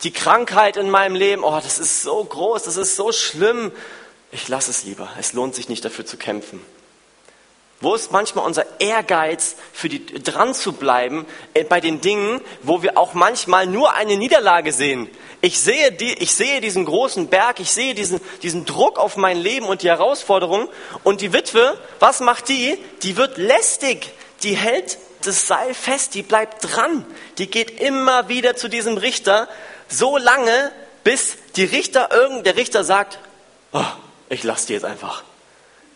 Die 0.04 0.12
Krankheit 0.12 0.76
in 0.76 0.88
meinem 0.88 1.16
Leben, 1.16 1.42
oh, 1.42 1.58
das 1.60 1.80
ist 1.80 2.02
so 2.02 2.22
groß, 2.22 2.62
das 2.62 2.76
ist 2.76 2.94
so 2.94 3.10
schlimm. 3.10 3.72
Ich 4.30 4.46
lasse 4.46 4.70
es 4.70 4.84
lieber. 4.84 5.08
Es 5.18 5.32
lohnt 5.32 5.56
sich 5.56 5.68
nicht 5.68 5.84
dafür 5.84 6.06
zu 6.06 6.16
kämpfen. 6.16 6.64
Wo 7.80 7.94
ist 7.94 8.10
manchmal 8.10 8.44
unser 8.44 8.80
Ehrgeiz, 8.80 9.54
für 9.72 9.88
die, 9.88 10.04
dran 10.04 10.52
zu 10.52 10.72
bleiben 10.72 11.26
äh, 11.54 11.62
bei 11.62 11.80
den 11.80 12.00
Dingen, 12.00 12.40
wo 12.62 12.82
wir 12.82 12.98
auch 12.98 13.14
manchmal 13.14 13.66
nur 13.66 13.94
eine 13.94 14.16
Niederlage 14.16 14.72
sehen? 14.72 15.08
Ich 15.40 15.60
sehe, 15.60 15.92
die, 15.92 16.14
ich 16.14 16.34
sehe 16.34 16.60
diesen 16.60 16.84
großen 16.84 17.28
Berg, 17.28 17.60
ich 17.60 17.70
sehe 17.70 17.94
diesen, 17.94 18.20
diesen 18.42 18.64
Druck 18.64 18.98
auf 18.98 19.16
mein 19.16 19.38
Leben 19.38 19.66
und 19.66 19.82
die 19.82 19.88
Herausforderung. 19.88 20.68
Und 21.04 21.20
die 21.20 21.32
Witwe, 21.32 21.78
was 22.00 22.18
macht 22.18 22.48
die? 22.48 22.76
Die 23.04 23.16
wird 23.16 23.38
lästig. 23.38 24.12
Die 24.42 24.56
hält 24.56 24.98
das 25.22 25.46
Seil 25.46 25.74
fest, 25.74 26.14
die 26.14 26.22
bleibt 26.22 26.64
dran. 26.64 27.06
Die 27.38 27.48
geht 27.48 27.80
immer 27.80 28.28
wieder 28.28 28.56
zu 28.56 28.68
diesem 28.68 28.96
Richter, 28.96 29.48
so 29.88 30.16
lange, 30.16 30.72
bis 31.04 31.36
die 31.54 31.64
Richter, 31.64 32.10
irgend 32.10 32.44
der 32.44 32.56
Richter 32.56 32.82
sagt, 32.82 33.20
oh, 33.72 33.84
ich 34.28 34.42
lasse 34.42 34.66
die 34.66 34.72
jetzt 34.74 34.84
einfach. 34.84 35.22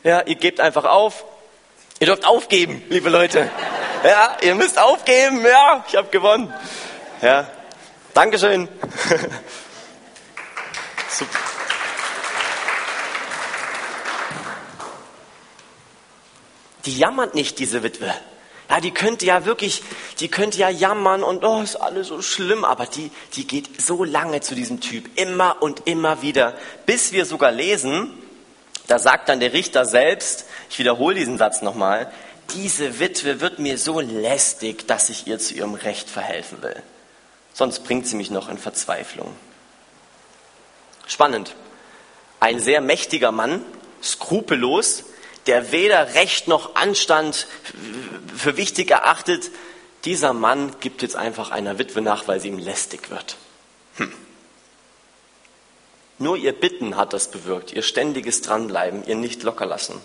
Ja, 0.04 0.22
ihr 0.22 0.36
gebt 0.36 0.60
einfach 0.60 0.84
auf, 0.84 1.24
Ihr 2.02 2.06
dürft 2.06 2.24
aufgeben, 2.24 2.82
liebe 2.88 3.10
Leute. 3.10 3.48
Ja, 4.02 4.36
ihr 4.42 4.56
müsst 4.56 4.76
aufgeben. 4.76 5.46
Ja, 5.46 5.84
ich 5.86 5.94
habe 5.94 6.08
gewonnen. 6.08 6.52
Ja, 7.20 7.48
Dankeschön. 8.12 8.66
Super. 11.08 11.38
Die 16.86 16.98
jammert 16.98 17.36
nicht, 17.36 17.60
diese 17.60 17.84
Witwe. 17.84 18.12
Ja, 18.68 18.80
die 18.80 18.90
könnte 18.90 19.24
ja 19.24 19.44
wirklich, 19.44 19.84
die 20.18 20.26
könnte 20.26 20.58
ja 20.58 20.70
jammern 20.70 21.22
und 21.22 21.44
oh, 21.44 21.62
ist 21.62 21.76
alles 21.76 22.08
so 22.08 22.20
schlimm, 22.20 22.64
aber 22.64 22.86
die, 22.86 23.12
die 23.36 23.46
geht 23.46 23.80
so 23.80 24.02
lange 24.02 24.40
zu 24.40 24.56
diesem 24.56 24.80
Typ, 24.80 25.16
immer 25.16 25.62
und 25.62 25.86
immer 25.86 26.20
wieder, 26.20 26.54
bis 26.84 27.12
wir 27.12 27.26
sogar 27.26 27.52
lesen, 27.52 28.12
da 28.88 28.98
sagt 28.98 29.28
dann 29.28 29.38
der 29.38 29.52
Richter 29.52 29.84
selbst, 29.84 30.46
ich 30.72 30.78
wiederhole 30.78 31.14
diesen 31.14 31.36
Satz 31.36 31.60
nochmal, 31.60 32.10
diese 32.54 32.98
Witwe 32.98 33.42
wird 33.42 33.58
mir 33.58 33.76
so 33.76 34.00
lästig, 34.00 34.88
dass 34.88 35.10
ich 35.10 35.26
ihr 35.26 35.38
zu 35.38 35.52
ihrem 35.52 35.74
Recht 35.74 36.08
verhelfen 36.08 36.62
will. 36.62 36.82
Sonst 37.52 37.80
bringt 37.84 38.06
sie 38.06 38.16
mich 38.16 38.30
noch 38.30 38.48
in 38.48 38.56
Verzweiflung. 38.56 39.36
Spannend. 41.06 41.54
Ein 42.40 42.58
sehr 42.58 42.80
mächtiger 42.80 43.32
Mann, 43.32 43.62
skrupellos, 44.02 45.04
der 45.46 45.72
weder 45.72 46.14
Recht 46.14 46.48
noch 46.48 46.74
Anstand 46.74 47.46
für 48.34 48.56
wichtig 48.56 48.90
erachtet, 48.90 49.50
dieser 50.06 50.32
Mann 50.32 50.74
gibt 50.80 51.02
jetzt 51.02 51.16
einfach 51.16 51.50
einer 51.50 51.78
Witwe 51.78 52.00
nach, 52.00 52.28
weil 52.28 52.40
sie 52.40 52.48
ihm 52.48 52.58
lästig 52.58 53.10
wird. 53.10 53.36
Hm. 53.96 54.10
Nur 56.18 56.38
ihr 56.38 56.52
Bitten 56.52 56.96
hat 56.96 57.12
das 57.12 57.30
bewirkt, 57.30 57.74
ihr 57.74 57.82
ständiges 57.82 58.40
Dranbleiben, 58.40 59.04
ihr 59.06 59.16
nicht 59.16 59.42
lockerlassen. 59.42 60.00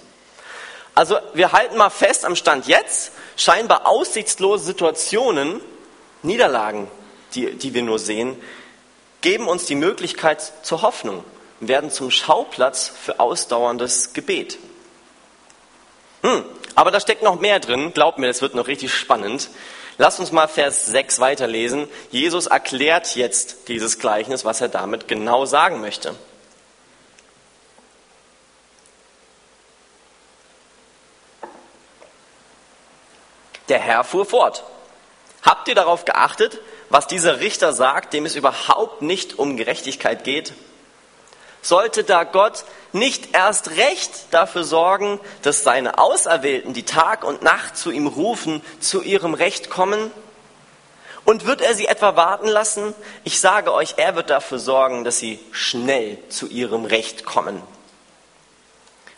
Also 0.98 1.20
wir 1.36 1.52
halten 1.52 1.78
mal 1.78 1.92
fest 1.92 2.26
am 2.26 2.36
Stand 2.36 2.66
jetzt, 2.66 3.12
scheinbar 3.36 3.86
aussichtslose 3.86 4.66
Situationen, 4.66 5.62
Niederlagen, 6.24 6.88
die, 7.36 7.54
die 7.54 7.76
wir 7.76 7.84
nur 7.84 8.00
sehen, 8.00 8.36
geben 9.22 9.48
uns 9.48 9.68
die 9.68 9.76
Möglichkeit 9.76 10.42
zur 10.64 10.82
Hoffnung 10.82 11.24
und 11.62 11.68
werden 11.68 11.92
zum 11.92 12.10
Schauplatz 12.10 12.92
für 13.00 13.20
ausdauerndes 13.20 14.14
Gebet. 14.14 14.58
Hm, 16.24 16.44
aber 16.74 16.90
da 16.90 17.00
steckt 17.00 17.22
noch 17.22 17.40
mehr 17.40 17.60
drin, 17.60 17.94
glaubt 17.94 18.18
mir, 18.18 18.26
das 18.26 18.42
wird 18.42 18.56
noch 18.56 18.66
richtig 18.66 18.92
spannend. 18.92 19.52
Lass 20.00 20.20
uns 20.20 20.32
mal 20.32 20.48
Vers 20.48 20.88
6 20.88 21.20
weiterlesen. 21.20 21.88
Jesus 22.10 22.48
erklärt 22.48 23.16
jetzt 23.16 23.68
dieses 23.68 24.00
Gleichnis, 24.00 24.46
was 24.46 24.62
er 24.62 24.70
damit 24.70 25.08
genau 25.08 25.46
sagen 25.46 25.80
möchte. 25.80 26.16
Der 33.70 33.80
Herr 33.80 34.04
fuhr 34.04 34.26
fort. 34.26 34.64
Habt 35.44 35.68
ihr 35.68 35.76
darauf 35.76 36.06
geachtet, 36.06 36.60
was 36.90 37.08
dieser 37.08 37.40
Richter 37.40 37.74
sagt, 37.74 38.14
dem 38.14 38.26
es 38.26 38.36
überhaupt 38.36 39.02
nicht 39.02 39.40
um 39.40 39.58
Gerechtigkeit 39.58 40.24
geht? 40.24 40.54
Sollte 41.62 42.04
da 42.04 42.24
Gott 42.24 42.64
nicht 42.94 43.34
erst 43.36 43.72
recht 43.72 44.12
dafür 44.32 44.64
sorgen, 44.64 45.20
dass 45.42 45.64
seine 45.64 45.98
Auserwählten, 45.98 46.74
die 46.74 46.84
Tag 46.84 47.24
und 47.24 47.42
Nacht 47.42 47.78
zu 47.78 47.92
ihm 47.92 48.08
rufen, 48.08 48.62
zu 48.80 49.02
ihrem 49.02 49.34
Recht 49.34 49.70
kommen? 49.70 50.12
Und 51.26 51.46
wird 51.46 51.62
er 51.62 51.74
sie 51.74 51.88
etwa 51.88 52.16
warten 52.16 52.48
lassen? 52.48 52.96
Ich 53.26 53.42
sage 53.42 53.74
euch, 53.74 53.96
er 53.98 54.16
wird 54.16 54.30
dafür 54.30 54.60
sorgen, 54.60 55.04
dass 55.04 55.20
sie 55.20 55.40
schnell 55.52 56.18
zu 56.30 56.48
ihrem 56.48 56.86
Recht 56.86 57.26
kommen. 57.26 57.62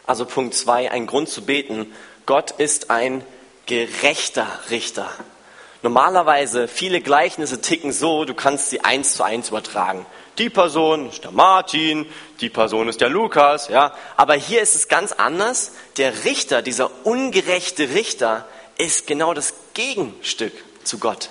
Also 0.07 0.25
Punkt 0.25 0.55
zwei, 0.55 0.89
ein 0.89 1.05
Grund 1.05 1.29
zu 1.29 1.43
beten. 1.43 1.93
Gott 2.25 2.49
ist 2.51 2.89
ein 2.89 3.23
gerechter 3.69 4.47
Richter. 4.71 5.07
Normalerweise, 5.83 6.67
viele 6.67 7.01
Gleichnisse 7.01 7.61
ticken 7.61 7.93
so, 7.93 8.25
du 8.25 8.33
kannst 8.33 8.71
sie 8.71 8.83
eins 8.83 9.13
zu 9.13 9.23
eins 9.23 9.49
übertragen. 9.49 10.07
Die 10.39 10.49
Person 10.49 11.07
ist 11.07 11.23
der 11.23 11.31
Martin, 11.31 12.07
die 12.41 12.49
Person 12.49 12.89
ist 12.89 12.99
der 12.99 13.09
Lukas, 13.09 13.67
ja. 13.67 13.93
Aber 14.17 14.33
hier 14.33 14.61
ist 14.61 14.73
es 14.75 14.88
ganz 14.88 15.11
anders. 15.11 15.73
Der 15.97 16.25
Richter, 16.25 16.63
dieser 16.63 16.89
ungerechte 17.05 17.93
Richter, 17.93 18.47
ist 18.77 19.05
genau 19.05 19.35
das 19.35 19.53
Gegenstück 19.75 20.53
zu 20.83 20.97
Gott. 20.97 21.29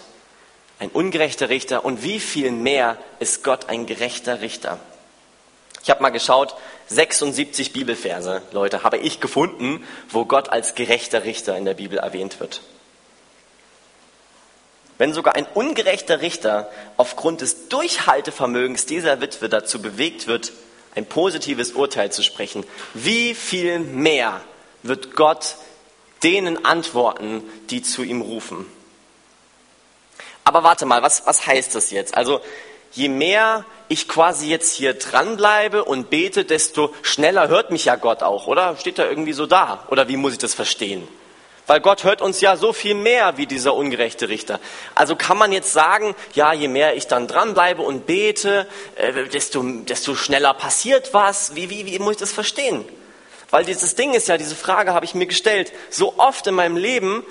Ein 0.79 0.91
ungerechter 0.91 1.49
Richter 1.49 1.85
und 1.85 2.05
wie 2.05 2.21
viel 2.21 2.53
mehr 2.53 2.99
ist 3.19 3.43
Gott 3.43 3.69
ein 3.69 3.87
gerechter 3.87 4.43
Richter? 4.43 4.79
Ich 5.89 5.91
habe 5.91 6.03
mal 6.03 6.11
geschaut, 6.11 6.55
76 6.89 7.73
Bibelverse, 7.73 8.43
Leute, 8.53 8.83
habe 8.83 8.99
ich 8.99 9.21
gefunden, 9.21 9.83
wo 10.11 10.27
Gott 10.27 10.51
als 10.51 10.75
gerechter 10.75 11.25
Richter 11.25 11.57
in 11.57 11.65
der 11.65 11.73
Bibel 11.73 11.99
erwähnt 11.99 12.41
wird. 12.41 12.61
Wenn 14.99 15.15
sogar 15.15 15.35
ein 15.35 15.47
ungerechter 15.55 16.21
Richter 16.21 16.71
aufgrund 16.99 17.41
des 17.41 17.69
Durchhaltevermögens 17.71 18.85
dieser 18.85 19.23
Witwe 19.23 19.49
dazu 19.49 19.81
bewegt 19.81 20.27
wird, 20.27 20.53
ein 20.95 21.07
positives 21.07 21.73
Urteil 21.73 22.13
zu 22.13 22.23
sprechen, 22.23 22.67
wie 22.93 23.35
viel 23.35 23.79
mehr 23.79 24.43
wird 24.83 25.17
Gott 25.17 25.57
denen 26.23 26.67
antworten, 26.67 27.43
die 27.71 27.81
zu 27.81 28.03
ihm 28.03 28.21
rufen? 28.21 28.67
Aber 30.45 30.63
warte 30.65 30.85
mal, 30.85 31.01
was, 31.01 31.27
was 31.27 31.47
heißt 31.47 31.75
das 31.75 31.91
jetzt? 31.91 32.15
Also, 32.15 32.43
je 32.93 33.09
mehr 33.09 33.65
ich 33.89 34.09
quasi 34.09 34.49
jetzt 34.49 34.75
hier 34.75 34.95
dranbleibe 34.95 35.85
und 35.85 36.11
bete, 36.11 36.45
desto 36.45 36.95
schneller 37.03 37.49
hört 37.49 37.71
mich 37.71 37.87
ja 37.87 37.97
Gott 37.97 38.23
auch, 38.23 38.47
oder? 38.47 38.77
Steht 38.77 38.99
da 38.99 39.09
irgendwie 39.09 39.33
so 39.33 39.47
da? 39.47 39.85
Oder 39.89 40.09
wie 40.09 40.17
muss 40.17 40.33
ich 40.33 40.39
das 40.39 40.55
verstehen? 40.55 41.07
Weil 41.67 41.81
Gott 41.81 42.05
hört 42.05 42.23
uns 42.23 42.41
ja 42.41 42.57
so 42.57 42.73
viel 42.73 42.95
mehr 42.95 43.37
wie 43.37 43.47
dieser 43.47 43.75
ungerechte 43.75 44.31
Richter. 44.31 44.59
Also 44.95 45.17
kann 45.17 45.37
man 45.37 45.53
jetzt 45.53 45.75
sagen, 45.75 46.15
ja, 46.33 46.55
je 46.55 46.67
mehr 46.67 46.97
ich 46.97 47.07
dann 47.09 47.27
dranbleibe 47.27 47.83
und 47.83 48.07
bete, 48.07 48.67
äh, 48.97 49.25
desto, 49.25 49.63
desto 49.63 50.15
schneller 50.15 50.55
passiert 50.55 51.13
was. 51.13 51.55
Wie, 51.55 51.69
wie, 51.69 51.85
wie 51.85 51.99
muss 51.99 52.13
ich 52.13 52.19
das 52.19 52.33
verstehen? 52.33 52.87
Weil 53.51 53.65
dieses 53.65 53.95
Ding 53.95 54.15
ist 54.15 54.29
ja, 54.29 54.39
diese 54.39 54.57
Frage 54.57 54.95
habe 54.95 55.05
ich 55.05 55.15
mir 55.15 55.27
gestellt, 55.27 55.73
so 55.91 56.15
oft 56.19 56.47
in 56.47 56.55
meinem 56.55 56.77
Leben 56.77 57.23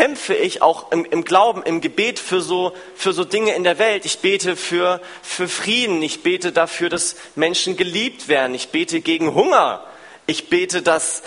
kämpfe 0.00 0.32
ich 0.32 0.62
auch 0.62 0.92
im, 0.92 1.04
im, 1.04 1.24
Glauben, 1.24 1.62
im 1.62 1.82
Gebet 1.82 2.18
für 2.18 2.40
so, 2.40 2.72
für 2.94 3.12
so 3.12 3.22
Dinge 3.22 3.54
in 3.54 3.64
der 3.64 3.78
Welt. 3.78 4.06
Ich 4.06 4.20
bete 4.20 4.56
für, 4.56 4.98
für 5.22 5.46
Frieden. 5.46 6.00
Ich 6.00 6.22
bete 6.22 6.52
dafür, 6.52 6.88
dass 6.88 7.16
Menschen 7.34 7.76
geliebt 7.76 8.26
werden. 8.26 8.54
Ich 8.54 8.70
bete 8.70 9.02
gegen 9.02 9.34
Hunger. 9.34 9.84
Ich 10.24 10.48
bete, 10.48 10.80
dass 10.80 11.22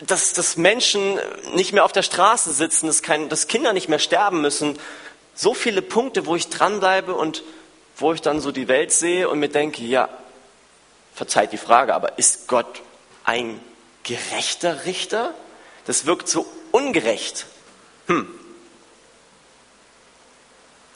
dass, 0.00 0.32
dass 0.32 0.56
Menschen 0.56 1.18
nicht 1.56 1.72
mehr 1.72 1.84
auf 1.84 1.90
der 1.90 2.04
Straße 2.04 2.52
sitzen, 2.52 2.86
dass, 2.86 3.02
kein, 3.02 3.28
dass 3.28 3.48
Kinder 3.48 3.72
nicht 3.72 3.88
mehr 3.88 3.98
sterben 3.98 4.42
müssen. 4.42 4.78
So 5.34 5.54
viele 5.54 5.82
Punkte, 5.82 6.24
wo 6.26 6.36
ich 6.36 6.48
dranbleibe 6.50 7.16
und 7.16 7.42
wo 7.96 8.12
ich 8.12 8.20
dann 8.20 8.40
so 8.40 8.52
die 8.52 8.68
Welt 8.68 8.92
sehe 8.92 9.28
und 9.28 9.40
mir 9.40 9.48
denke, 9.48 9.82
ja, 9.82 10.08
verzeiht 11.16 11.50
die 11.50 11.58
Frage, 11.58 11.96
aber 11.96 12.16
ist 12.16 12.46
Gott 12.46 12.80
ein 13.24 13.58
gerechter 14.04 14.84
Richter? 14.84 15.34
Das 15.84 16.06
wirkt 16.06 16.28
so 16.28 16.46
ungerecht. 16.70 17.46
Hm. 18.08 18.26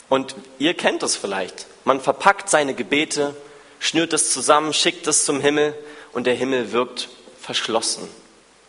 Und 0.09 0.35
ihr 0.59 0.73
kennt 0.73 1.01
das 1.01 1.15
vielleicht. 1.15 1.65
Man 1.85 2.01
verpackt 2.01 2.49
seine 2.49 2.73
Gebete, 2.73 3.35
schnürt 3.79 4.13
es 4.13 4.31
zusammen, 4.31 4.73
schickt 4.73 5.07
es 5.07 5.25
zum 5.25 5.39
Himmel 5.39 5.73
und 6.11 6.27
der 6.27 6.35
Himmel 6.35 6.71
wirkt 6.71 7.09
verschlossen, 7.41 8.07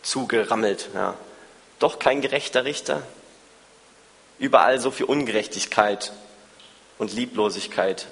zugerammelt. 0.01 0.89
Ja. 0.93 1.15
Doch 1.79 1.99
kein 1.99 2.21
gerechter 2.21 2.65
Richter. 2.65 3.03
Überall 4.39 4.79
so 4.79 4.91
viel 4.91 5.05
Ungerechtigkeit 5.05 6.13
und 6.97 7.13
Lieblosigkeit. 7.13 8.07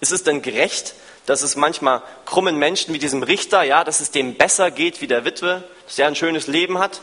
Ist 0.00 0.12
es 0.12 0.24
denn 0.24 0.42
gerecht, 0.42 0.94
dass 1.26 1.42
es 1.42 1.54
manchmal 1.54 2.02
krummen 2.24 2.56
Menschen 2.56 2.92
wie 2.92 2.98
diesem 2.98 3.22
Richter, 3.22 3.62
ja, 3.62 3.84
dass 3.84 4.00
es 4.00 4.10
dem 4.10 4.34
besser 4.34 4.70
geht 4.70 5.00
wie 5.00 5.06
der 5.06 5.24
Witwe, 5.24 5.62
dass 5.86 5.98
er 5.98 6.08
ein 6.08 6.16
schönes 6.16 6.46
Leben 6.46 6.78
hat? 6.78 7.00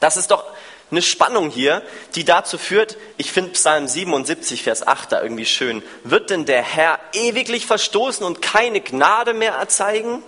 Das 0.00 0.16
ist 0.16 0.30
doch 0.30 0.44
eine 0.90 1.02
Spannung 1.02 1.50
hier, 1.50 1.82
die 2.14 2.24
dazu 2.24 2.58
führt, 2.58 2.96
ich 3.16 3.32
finde 3.32 3.52
Psalm 3.52 3.88
77, 3.88 4.62
Vers 4.62 4.86
8 4.86 5.12
da 5.12 5.22
irgendwie 5.22 5.46
schön. 5.46 5.82
Wird 6.04 6.30
denn 6.30 6.44
der 6.44 6.62
Herr 6.62 7.00
ewiglich 7.12 7.66
verstoßen 7.66 8.24
und 8.24 8.40
keine 8.40 8.80
Gnade 8.80 9.34
mehr 9.34 9.54
erzeigen? 9.54 10.22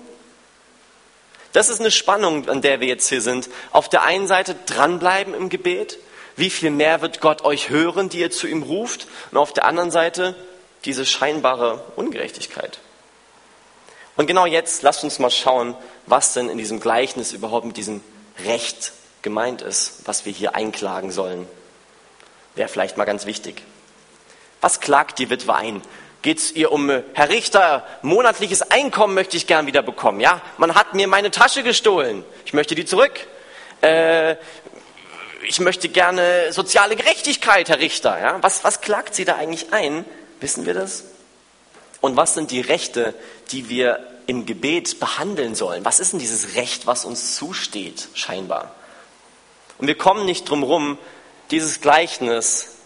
Das 1.53 1.69
ist 1.69 1.81
eine 1.81 1.91
Spannung, 1.91 2.49
an 2.49 2.61
der 2.61 2.81
wir 2.81 2.89
jetzt 2.89 3.09
hier 3.09 3.23
sind. 3.23 3.49
Auf 3.71 3.89
der 3.89 4.03
einen 4.03 4.27
Seite 4.27 4.57
dranbleiben 4.67 5.33
im 5.33 5.49
Gebet. 5.49 5.99
Wie 6.37 6.51
viel 6.51 6.71
mehr 6.71 7.03
wird 7.03 7.21
Gott 7.21 7.43
euch 7.43 7.71
hören, 7.71 8.09
die 8.09 8.21
ihr 8.21 8.31
zu 8.31 8.47
ihm 8.47 8.63
ruft? 8.63 9.07
Und 9.31 9.39
auf 9.39 9.53
der 9.53 9.65
anderen 9.65 9.91
Seite 9.91 10.35
diese 10.85 11.07
scheinbare 11.07 11.85
Ungerechtigkeit. 11.97 12.79
Und 14.17 14.27
genau 14.27 14.47
jetzt 14.47 14.83
lasst 14.83 15.05
uns 15.05 15.21
mal 15.21 15.31
schauen, 15.31 15.77
was 16.07 16.33
denn 16.33 16.49
in 16.49 16.59
diesem 16.59 16.81
Gleichnis 16.81 17.33
überhaupt 17.33 17.67
mit 17.67 17.77
diesem 17.77 18.03
Recht 18.45 18.93
gemeint 19.23 19.63
ist, 19.63 20.07
was 20.07 20.25
wir 20.25 20.33
hier 20.33 20.55
einklagen 20.55 21.11
sollen. 21.11 21.47
Wäre 22.55 22.69
vielleicht 22.69 22.97
mal 22.97 23.05
ganz 23.05 23.27
wichtig. 23.27 23.63
Was 24.61 24.81
klagt 24.81 25.19
die 25.19 25.31
Witwe 25.31 25.55
ein? 25.55 25.83
Geht 26.23 26.39
es 26.39 26.53
ihr 26.53 26.73
um, 26.73 26.91
Herr 27.15 27.29
Richter, 27.29 27.87
monatliches 28.03 28.63
Einkommen 28.63 29.15
möchte 29.15 29.37
ich 29.37 29.47
gern 29.47 29.67
wieder 29.67 29.83
bekommen. 29.83 30.21
Ja, 30.21 30.43
man 30.57 30.75
hat 30.75 30.95
mir 30.95 31.07
meine 31.07 31.31
Tasche 31.31 31.63
gestohlen. 31.63 32.25
Ich 32.45 32.53
möchte 32.53 32.75
die 32.75 32.85
zurück. 32.85 33.13
Äh, 33.81 34.37
ich 35.47 35.61
möchte 35.61 35.89
gerne 35.89 36.53
soziale 36.53 36.97
Gerechtigkeit, 36.97 37.69
Herr 37.69 37.79
Richter. 37.79 38.19
Ja, 38.21 38.39
was, 38.43 38.65
was 38.65 38.81
klagt 38.81 39.15
sie 39.15 39.25
da 39.25 39.37
eigentlich 39.37 39.73
ein? 39.73 40.05
Wissen 40.41 40.67
wir 40.67 40.75
das? 40.75 41.05
Und 42.01 42.17
was 42.17 42.35
sind 42.35 42.51
die 42.51 42.61
Rechte, 42.61 43.15
die 43.53 43.69
wir 43.69 44.01
im 44.27 44.47
Gebet 44.47 44.99
behandeln 45.01 45.55
sollen? 45.55 45.85
Was 45.85 46.01
ist 46.01 46.13
denn 46.13 46.21
dieses 46.21 46.57
Recht, 46.57 46.87
was 46.87 47.05
uns 47.05 47.37
zusteht, 47.37 48.09
scheinbar? 48.15 48.75
Und 49.79 49.87
wir 49.87 49.97
kommen 49.97 50.25
nicht 50.25 50.49
drum 50.49 50.63
rum, 50.63 50.99
dieses 51.51 51.81
Gleichnis 51.81 52.77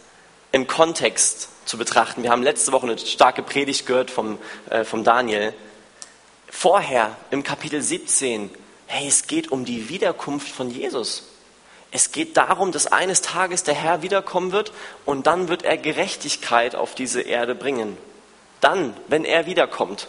im 0.53 0.67
Kontext 0.67 1.49
zu 1.65 1.79
betrachten. 1.79 2.23
Wir 2.23 2.31
haben 2.31 2.43
letzte 2.43 2.73
Woche 2.73 2.87
eine 2.87 2.99
starke 2.99 3.43
Predigt 3.43 3.87
gehört 3.87 4.11
vom, 4.11 4.39
äh, 4.69 4.85
vom 4.85 5.05
Daniel. 5.05 5.55
Vorher 6.49 7.17
im 7.31 7.43
Kapitel 7.43 7.81
17, 7.81 8.51
hey, 8.87 9.09
es 9.09 9.27
geht 9.27 9.51
um 9.51 9.65
die 9.65 9.89
Wiederkunft 9.89 10.49
von 10.49 10.71
Jesus. 10.71 11.29
Es 11.91 12.13
geht 12.13 12.37
darum, 12.37 12.73
dass 12.73 12.87
eines 12.87 13.23
Tages 13.23 13.63
der 13.65 13.75
Herr 13.75 14.03
wiederkommen 14.03 14.53
wird 14.53 14.73
und 15.05 15.27
dann 15.27 15.49
wird 15.49 15.63
er 15.63 15.79
Gerechtigkeit 15.79 16.75
auf 16.75 16.95
diese 16.95 17.23
Erde 17.23 17.55
bringen. 17.55 17.97
Dann, 18.61 18.95
wenn 19.09 19.25
er 19.25 19.47
wiederkommt. 19.47 20.09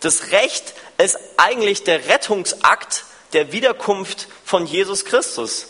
Das 0.00 0.32
Recht 0.32 0.74
ist 0.98 1.18
eigentlich 1.38 1.84
der 1.84 2.08
Rettungsakt 2.08 3.04
der 3.32 3.52
Wiederkunft 3.52 4.28
von 4.44 4.66
Jesus 4.66 5.04
Christus 5.04 5.68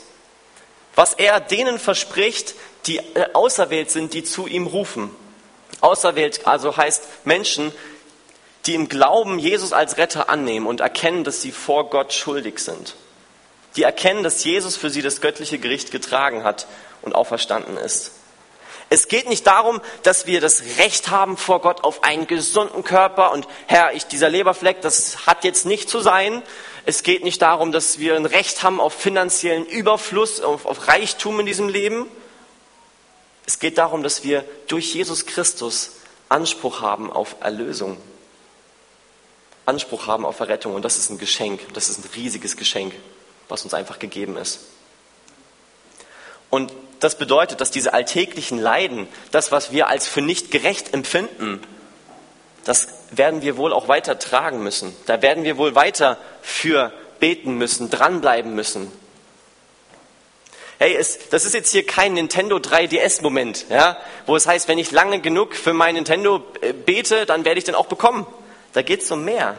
was 0.94 1.14
er 1.14 1.40
denen 1.40 1.78
verspricht, 1.78 2.54
die 2.87 2.98
äh, 2.98 3.33
auserwählt 3.33 3.90
sind, 3.90 4.14
die 4.14 4.24
zu 4.24 4.46
ihm 4.46 4.66
rufen. 4.66 5.11
Auserwählt 5.80 6.46
also 6.46 6.76
heißt 6.76 7.04
Menschen, 7.24 7.72
die 8.66 8.74
im 8.74 8.88
Glauben 8.88 9.38
Jesus 9.38 9.72
als 9.72 9.98
Retter 9.98 10.28
annehmen 10.28 10.66
und 10.66 10.80
erkennen, 10.80 11.24
dass 11.24 11.42
sie 11.42 11.52
vor 11.52 11.90
Gott 11.90 12.12
schuldig 12.12 12.59
sind. 12.59 12.94
Die 13.76 13.83
erkennen, 13.83 14.22
dass 14.22 14.44
Jesus 14.44 14.76
für 14.76 14.88
sie 14.88 15.02
das 15.02 15.20
göttliche 15.20 15.59
Gericht 15.59 15.90
getragen 15.90 16.44
hat 16.44 16.66
und 17.02 17.14
auferstanden 17.14 17.76
ist. 17.76 18.12
Es 18.90 19.09
geht 19.09 19.28
nicht 19.28 19.46
darum, 19.46 19.80
dass 20.02 20.26
wir 20.26 20.40
das 20.40 20.62
Recht 20.78 21.11
haben 21.11 21.37
vor 21.37 21.61
Gott 21.61 21.83
auf 21.83 22.04
einen 22.04 22.26
gesunden 22.26 22.85
Körper 22.85 23.33
und 23.33 23.48
Herr, 23.66 23.92
ich, 23.94 24.07
dieser 24.07 24.28
Leberfleck, 24.28 24.80
das 24.83 25.26
hat 25.26 25.44
jetzt 25.44 25.66
nicht 25.66 25.88
zu 25.88 26.00
sein, 26.00 26.42
es 26.87 27.03
geht 27.03 27.25
nicht 27.25 27.40
darum, 27.40 27.73
dass 27.73 27.99
wir 27.99 28.16
ein 28.16 28.27
Recht 28.27 28.62
haben 28.62 28.81
auf 28.81 28.92
finanziellen 28.92 29.66
Überfluss, 29.66 30.40
auf, 30.40 30.66
auf 30.66 30.88
Reichtum 30.88 31.40
in 31.40 31.47
diesem 31.47 31.68
Leben. 31.68 32.07
Es 33.47 33.59
geht 33.59 33.79
darum, 33.79 34.03
dass 34.03 34.25
wir 34.25 34.44
durch 34.68 34.94
Jesus 34.94 35.27
Christus 35.27 35.92
Anspruch 36.29 36.81
haben 36.81 37.11
auf 37.11 37.37
Erlösung. 37.40 37.97
Anspruch 39.66 40.07
haben 40.07 40.27
auf 40.27 40.40
Errettung. 40.40 40.75
Und 40.75 40.85
das 40.85 40.99
ist 40.99 41.11
ein 41.11 41.18
Geschenk. 41.18 41.61
Das 41.73 41.88
ist 41.88 41.99
ein 41.99 42.11
riesiges 42.16 42.57
Geschenk, 42.57 42.94
was 43.49 43.64
uns 43.64 43.73
einfach 43.73 43.99
gegeben 43.99 44.37
ist. 44.37 44.61
Und 46.51 46.73
das 47.01 47.18
bedeutet, 47.18 47.61
dass 47.61 47.70
diese 47.70 47.94
alltäglichen 47.94 48.59
Leiden, 48.59 49.09
das, 49.31 49.53
was 49.53 49.73
wir 49.73 49.88
als 49.88 50.07
für 50.07 50.20
nicht 50.20 50.51
gerecht 50.51 50.92
empfinden, 50.94 51.61
das 52.64 52.88
werden 53.11 53.42
wir 53.42 53.57
wohl 53.57 53.72
auch 53.72 53.88
weiter 53.88 54.18
tragen 54.18 54.62
müssen. 54.62 54.94
Da 55.07 55.22
werden 55.22 55.44
wir 55.44 55.57
wohl 55.59 55.74
weiter 55.74 56.18
für 56.42 56.92
beten 57.20 57.57
müssen, 57.57 57.90
dranbleiben 57.90 58.55
müssen. 58.55 58.90
Hey, 60.79 60.96
es, 60.96 61.29
das 61.29 61.44
ist 61.44 61.55
jetzt 61.55 61.70
hier 61.70 61.87
kein 61.87 62.14
Nintendo 62.14 62.57
3DS-Moment, 62.57 63.66
ja, 63.70 63.96
wo 64.27 64.35
es 64.35 64.46
heißt, 64.46 64.66
wenn 64.66 64.79
ich 64.79 64.90
lange 64.90 65.20
genug 65.20 65.55
für 65.55 65.72
mein 65.72 65.94
Nintendo 65.94 66.44
äh, 66.61 66.72
bete, 66.72 67.27
dann 67.27 67.44
werde 67.44 67.59
ich 67.59 67.64
den 67.64 67.74
auch 67.77 67.87
bekommen. 67.87 68.27
Da 68.72 68.83
geht 68.83 69.03
es 69.03 69.11
um 69.11 69.24
mehr. 69.24 69.57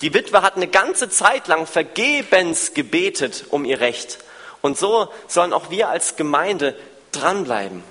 Die 0.00 0.14
Witwe 0.14 0.42
hat 0.42 0.56
eine 0.56 0.68
ganze 0.68 1.08
Zeit 1.08 1.48
lang 1.48 1.66
vergebens 1.66 2.74
gebetet 2.74 3.46
um 3.50 3.64
ihr 3.64 3.80
Recht. 3.80 4.18
Und 4.60 4.78
so 4.78 5.08
sollen 5.26 5.52
auch 5.52 5.70
wir 5.70 5.88
als 5.88 6.16
Gemeinde 6.16 6.76
dranbleiben 7.12 7.82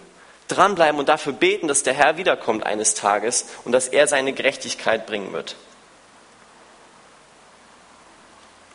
dranbleiben 0.48 1.00
und 1.00 1.10
dafür 1.10 1.34
beten, 1.34 1.68
dass 1.68 1.84
der 1.84 1.94
Herr 1.94 2.18
wiederkommt 2.18 2.66
eines 2.66 2.94
Tages 2.94 3.46
und 3.64 3.72
dass 3.72 3.88
er 3.88 4.08
seine 4.08 4.34
Gerechtigkeit 4.34 5.06
bringen 5.06 5.34
wird. 5.34 5.56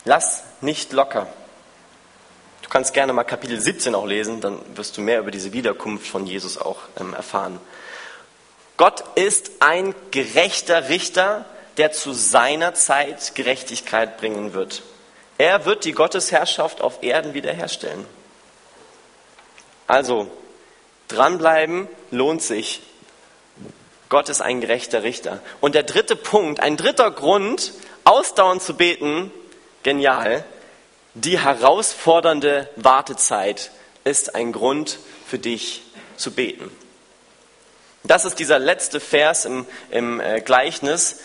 Lass 0.04 0.42
nicht 0.61 0.92
locker. 0.92 1.26
Du 2.62 2.68
kannst 2.68 2.94
gerne 2.94 3.12
mal 3.12 3.24
Kapitel 3.24 3.61
17 3.61 3.94
auch 3.94 4.06
lesen, 4.06 4.40
dann 4.40 4.59
wirst 4.76 4.96
du 4.96 5.00
mehr 5.00 5.20
über 5.20 5.30
diese 5.30 5.52
Wiederkunft 5.52 6.06
von 6.06 6.26
Jesus 6.26 6.59
auch 6.59 6.78
ähm, 6.98 7.14
erfahren. 7.14 7.61
Gott 8.76 9.04
ist 9.16 9.50
ein 9.61 9.94
gerechter 10.11 10.88
Richter, 10.88 11.44
der 11.76 11.92
zu 11.92 12.12
seiner 12.12 12.74
Zeit 12.74 13.35
Gerechtigkeit 13.35 14.16
bringen 14.18 14.54
wird. 14.54 14.83
Er 15.37 15.64
wird 15.64 15.85
die 15.85 15.92
Gottesherrschaft 15.92 16.80
auf 16.80 17.02
Erden 17.02 17.35
wiederherstellen. 17.35 18.06
Also, 19.87 20.30
Dranbleiben 21.10 21.88
lohnt 22.10 22.42
sich. 22.42 22.80
Gott 24.08 24.28
ist 24.28 24.40
ein 24.40 24.60
gerechter 24.60 25.02
Richter. 25.02 25.40
Und 25.60 25.74
der 25.74 25.82
dritte 25.82 26.16
Punkt, 26.16 26.60
ein 26.60 26.76
dritter 26.76 27.10
Grund, 27.10 27.72
ausdauernd 28.04 28.62
zu 28.62 28.74
beten, 28.74 29.30
genial, 29.82 30.44
die 31.14 31.38
herausfordernde 31.38 32.68
Wartezeit 32.76 33.70
ist 34.04 34.34
ein 34.34 34.52
Grund 34.52 34.98
für 35.26 35.38
dich 35.38 35.82
zu 36.16 36.32
beten. 36.32 36.70
Das 38.02 38.24
ist 38.24 38.38
dieser 38.38 38.58
letzte 38.58 38.98
Vers 38.98 39.44
im, 39.44 39.66
im 39.90 40.20
äh, 40.20 40.40
Gleichnis, 40.40 41.20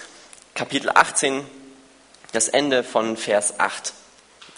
Kapitel 0.53 0.91
18, 0.93 1.45
das 2.33 2.49
Ende 2.49 2.83
von 2.83 3.17
Vers 3.17 3.59
8. 3.59 3.93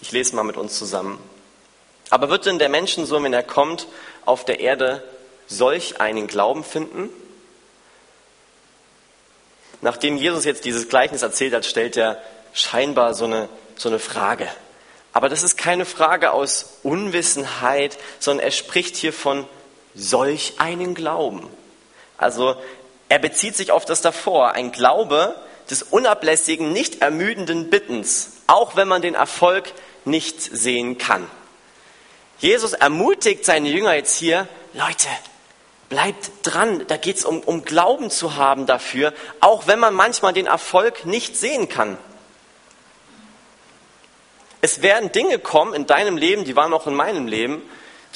Ich 0.00 0.12
lese 0.12 0.34
mal 0.34 0.42
mit 0.42 0.56
uns 0.56 0.76
zusammen. 0.76 1.18
Aber 2.10 2.28
wird 2.28 2.46
denn 2.46 2.58
der 2.58 2.68
Menschensohn, 2.68 3.22
wenn 3.22 3.32
er 3.32 3.42
kommt, 3.42 3.86
auf 4.24 4.44
der 4.44 4.60
Erde 4.60 5.02
solch 5.48 6.00
einen 6.00 6.26
Glauben 6.28 6.62
finden? 6.62 7.10
Nachdem 9.80 10.16
Jesus 10.16 10.44
jetzt 10.44 10.64
dieses 10.64 10.88
Gleichnis 10.88 11.22
erzählt 11.22 11.54
hat, 11.54 11.64
stellt 11.64 11.96
er 11.96 12.20
scheinbar 12.52 13.14
so 13.14 13.24
eine, 13.24 13.48
so 13.76 13.88
eine 13.88 13.98
Frage. 13.98 14.48
Aber 15.12 15.28
das 15.28 15.42
ist 15.42 15.56
keine 15.56 15.84
Frage 15.84 16.32
aus 16.32 16.78
Unwissenheit, 16.82 17.98
sondern 18.18 18.44
er 18.46 18.50
spricht 18.50 18.96
hier 18.96 19.12
von 19.12 19.46
solch 19.94 20.54
einen 20.58 20.94
Glauben. 20.94 21.48
Also 22.16 22.56
er 23.08 23.18
bezieht 23.18 23.56
sich 23.56 23.70
auf 23.72 23.84
das 23.84 24.00
davor, 24.00 24.52
ein 24.52 24.72
Glaube 24.72 25.34
des 25.70 25.82
unablässigen, 25.82 26.72
nicht 26.72 27.02
ermüdenden 27.02 27.70
Bittens, 27.70 28.32
auch 28.46 28.76
wenn 28.76 28.88
man 28.88 29.02
den 29.02 29.14
Erfolg 29.14 29.72
nicht 30.04 30.40
sehen 30.40 30.98
kann. 30.98 31.28
Jesus 32.38 32.72
ermutigt 32.72 33.44
seine 33.44 33.68
Jünger 33.68 33.94
jetzt 33.94 34.16
hier, 34.16 34.48
Leute, 34.72 35.08
Bleibt 35.88 36.30
dran, 36.42 36.84
da 36.86 36.96
geht 36.96 37.16
es 37.16 37.24
um, 37.24 37.40
um 37.40 37.64
Glauben 37.64 38.10
zu 38.10 38.36
haben 38.36 38.66
dafür, 38.66 39.14
auch 39.40 39.66
wenn 39.66 39.78
man 39.78 39.94
manchmal 39.94 40.32
den 40.34 40.46
Erfolg 40.46 41.06
nicht 41.06 41.36
sehen 41.36 41.68
kann. 41.68 41.96
Es 44.60 44.82
werden 44.82 45.12
Dinge 45.12 45.38
kommen 45.38 45.72
in 45.72 45.86
deinem 45.86 46.16
Leben, 46.16 46.44
die 46.44 46.56
waren 46.56 46.74
auch 46.74 46.86
in 46.86 46.94
meinem 46.94 47.26
Leben, 47.26 47.62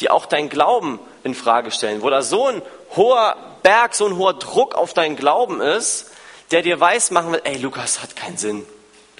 die 0.01 0.11
auch 0.11 0.27
dein 0.27 0.49
Glauben 0.49 0.99
in 1.25 1.35
Frage 1.35 1.71
stellen, 1.71 2.03
wo 2.03 2.11
da 2.11 2.23
so 2.23 2.49
ein 2.49 2.63
hoher 2.97 3.37
Berg, 3.63 3.95
so 3.95 4.07
ein 4.07 4.17
hoher 4.17 4.35
Druck 4.35 4.75
auf 4.75 4.93
deinen 4.93 5.17
Glauben 5.17 5.61
ist, 5.61 6.11
der 6.51 6.63
dir 6.63 6.79
weiß 6.79 7.11
machen 7.13 7.33
will, 7.33 7.41
ey, 7.45 7.57
Lukas 7.57 8.03
hat 8.03 8.17
keinen 8.17 8.37
Sinn. 8.37 8.67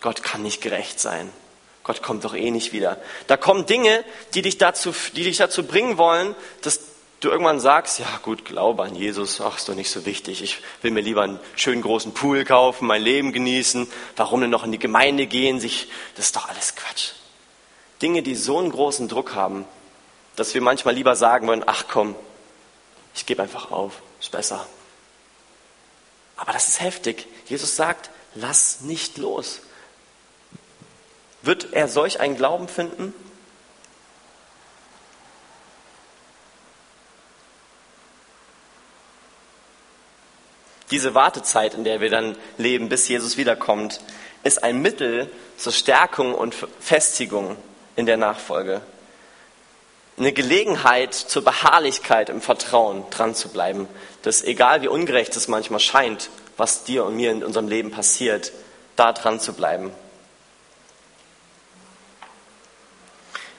Gott 0.01 0.23
kann 0.23 0.43
nicht 0.43 0.61
gerecht 0.61 1.01
sein. 1.01 1.33
Gott 1.85 2.03
kommt 2.03 2.25
doch 2.25 2.35
eh 2.35 2.51
nicht 2.51 2.73
wieder. 2.73 2.99
Da 3.27 3.37
kommen 3.37 3.67
Dinge, 3.67 4.05
die 4.35 4.43
dich 4.43 4.59
dazu, 4.59 4.93
die 5.15 5.25
dich 5.25 5.39
dazu 5.39 5.65
bringen 5.65 5.97
wollen, 5.97 6.35
dass 6.63 6.81
du 7.23 7.31
irgendwann 7.31 7.61
sagst, 7.61 8.01
ja 8.01 8.09
gut, 8.23 8.45
glaube 8.45 8.83
an 8.83 8.97
Jesus, 8.97 9.41
ach, 9.41 9.57
ist 9.57 9.69
doch 9.69 9.75
nicht 9.75 9.91
so 9.91 10.05
wichtig. 10.05 10.43
Ich 10.43 10.59
will 10.83 10.91
mir 10.91 11.01
lieber 11.01 11.23
einen 11.23 11.39
schönen 11.55 11.81
großen 11.81 12.13
Pool 12.13 12.45
kaufen, 12.45 12.87
mein 12.87 13.03
Leben 13.03 13.33
genießen. 13.33 13.89
Warum 14.17 14.41
denn 14.41 14.51
noch 14.51 14.65
in 14.65 14.73
die 14.73 14.79
Gemeinde 14.79 15.27
gehen? 15.27 15.61
Sich, 15.61 15.89
das 16.17 16.27
ist 16.27 16.37
doch 16.37 16.49
alles 16.49 16.75
Quatsch. 16.75 17.13
Dinge, 18.03 18.23
die 18.23 18.35
so 18.35 18.59
einen 18.59 18.73
großen 18.73 19.09
Druck 19.09 19.37
haben, 19.37 19.65
dass 20.35 20.53
wir 20.53 20.61
manchmal 20.61 20.95
lieber 20.95 21.15
sagen 21.15 21.47
wollen, 21.47 21.63
ach 21.65 21.85
komm, 21.89 22.17
ich 23.15 23.25
gebe 23.25 23.43
einfach 23.43 23.71
auf, 23.71 24.03
ist 24.21 24.33
besser. 24.33 24.67
Aber 26.37 26.53
das 26.53 26.67
ist 26.67 26.81
heftig. 26.81 27.29
Jesus 27.47 27.77
sagt, 27.77 28.11
lass 28.35 28.81
nicht 28.81 29.17
los. 29.19 29.61
Wird 31.43 31.73
er 31.73 31.87
solch 31.87 32.19
einen 32.19 32.37
Glauben 32.37 32.67
finden? 32.67 33.15
Diese 40.93 41.15
Wartezeit, 41.15 41.73
in 41.73 41.85
der 41.85 42.03
wir 42.03 42.11
dann 42.11 42.37
leben, 42.59 42.91
bis 42.91 43.09
Jesus 43.09 43.39
wiederkommt, 43.39 44.01
ist 44.45 44.63
ein 44.63 44.83
Mittel 44.83 45.31
zur 45.57 45.73
Stärkung 45.73 46.35
und 46.35 46.55
Festigung 46.81 47.57
in 47.97 48.05
der 48.05 48.19
Nachfolge. 48.19 48.83
Eine 50.19 50.35
Gelegenheit 50.35 51.15
zur 51.15 51.43
Beharrlichkeit 51.45 52.29
im 52.29 52.43
Vertrauen 52.43 53.05
dran 53.09 53.35
zu 53.35 53.49
bleiben, 53.49 53.89
dass 54.21 54.45
egal 54.45 54.83
wie 54.83 54.89
ungerecht 54.89 55.35
es 55.35 55.49
manchmal 55.49 55.81
scheint, 55.81 56.29
was 56.59 56.85
dir 56.85 57.07
und 57.07 57.17
mir 57.17 57.31
in 57.31 57.43
unserem 57.43 57.69
Leben 57.69 57.91
passiert, 57.91 58.53
da 58.95 59.15
dran 59.15 59.41
zu 59.41 59.55
bleiben. 59.55 59.91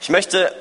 Ich 0.00 0.08
möchte 0.08 0.54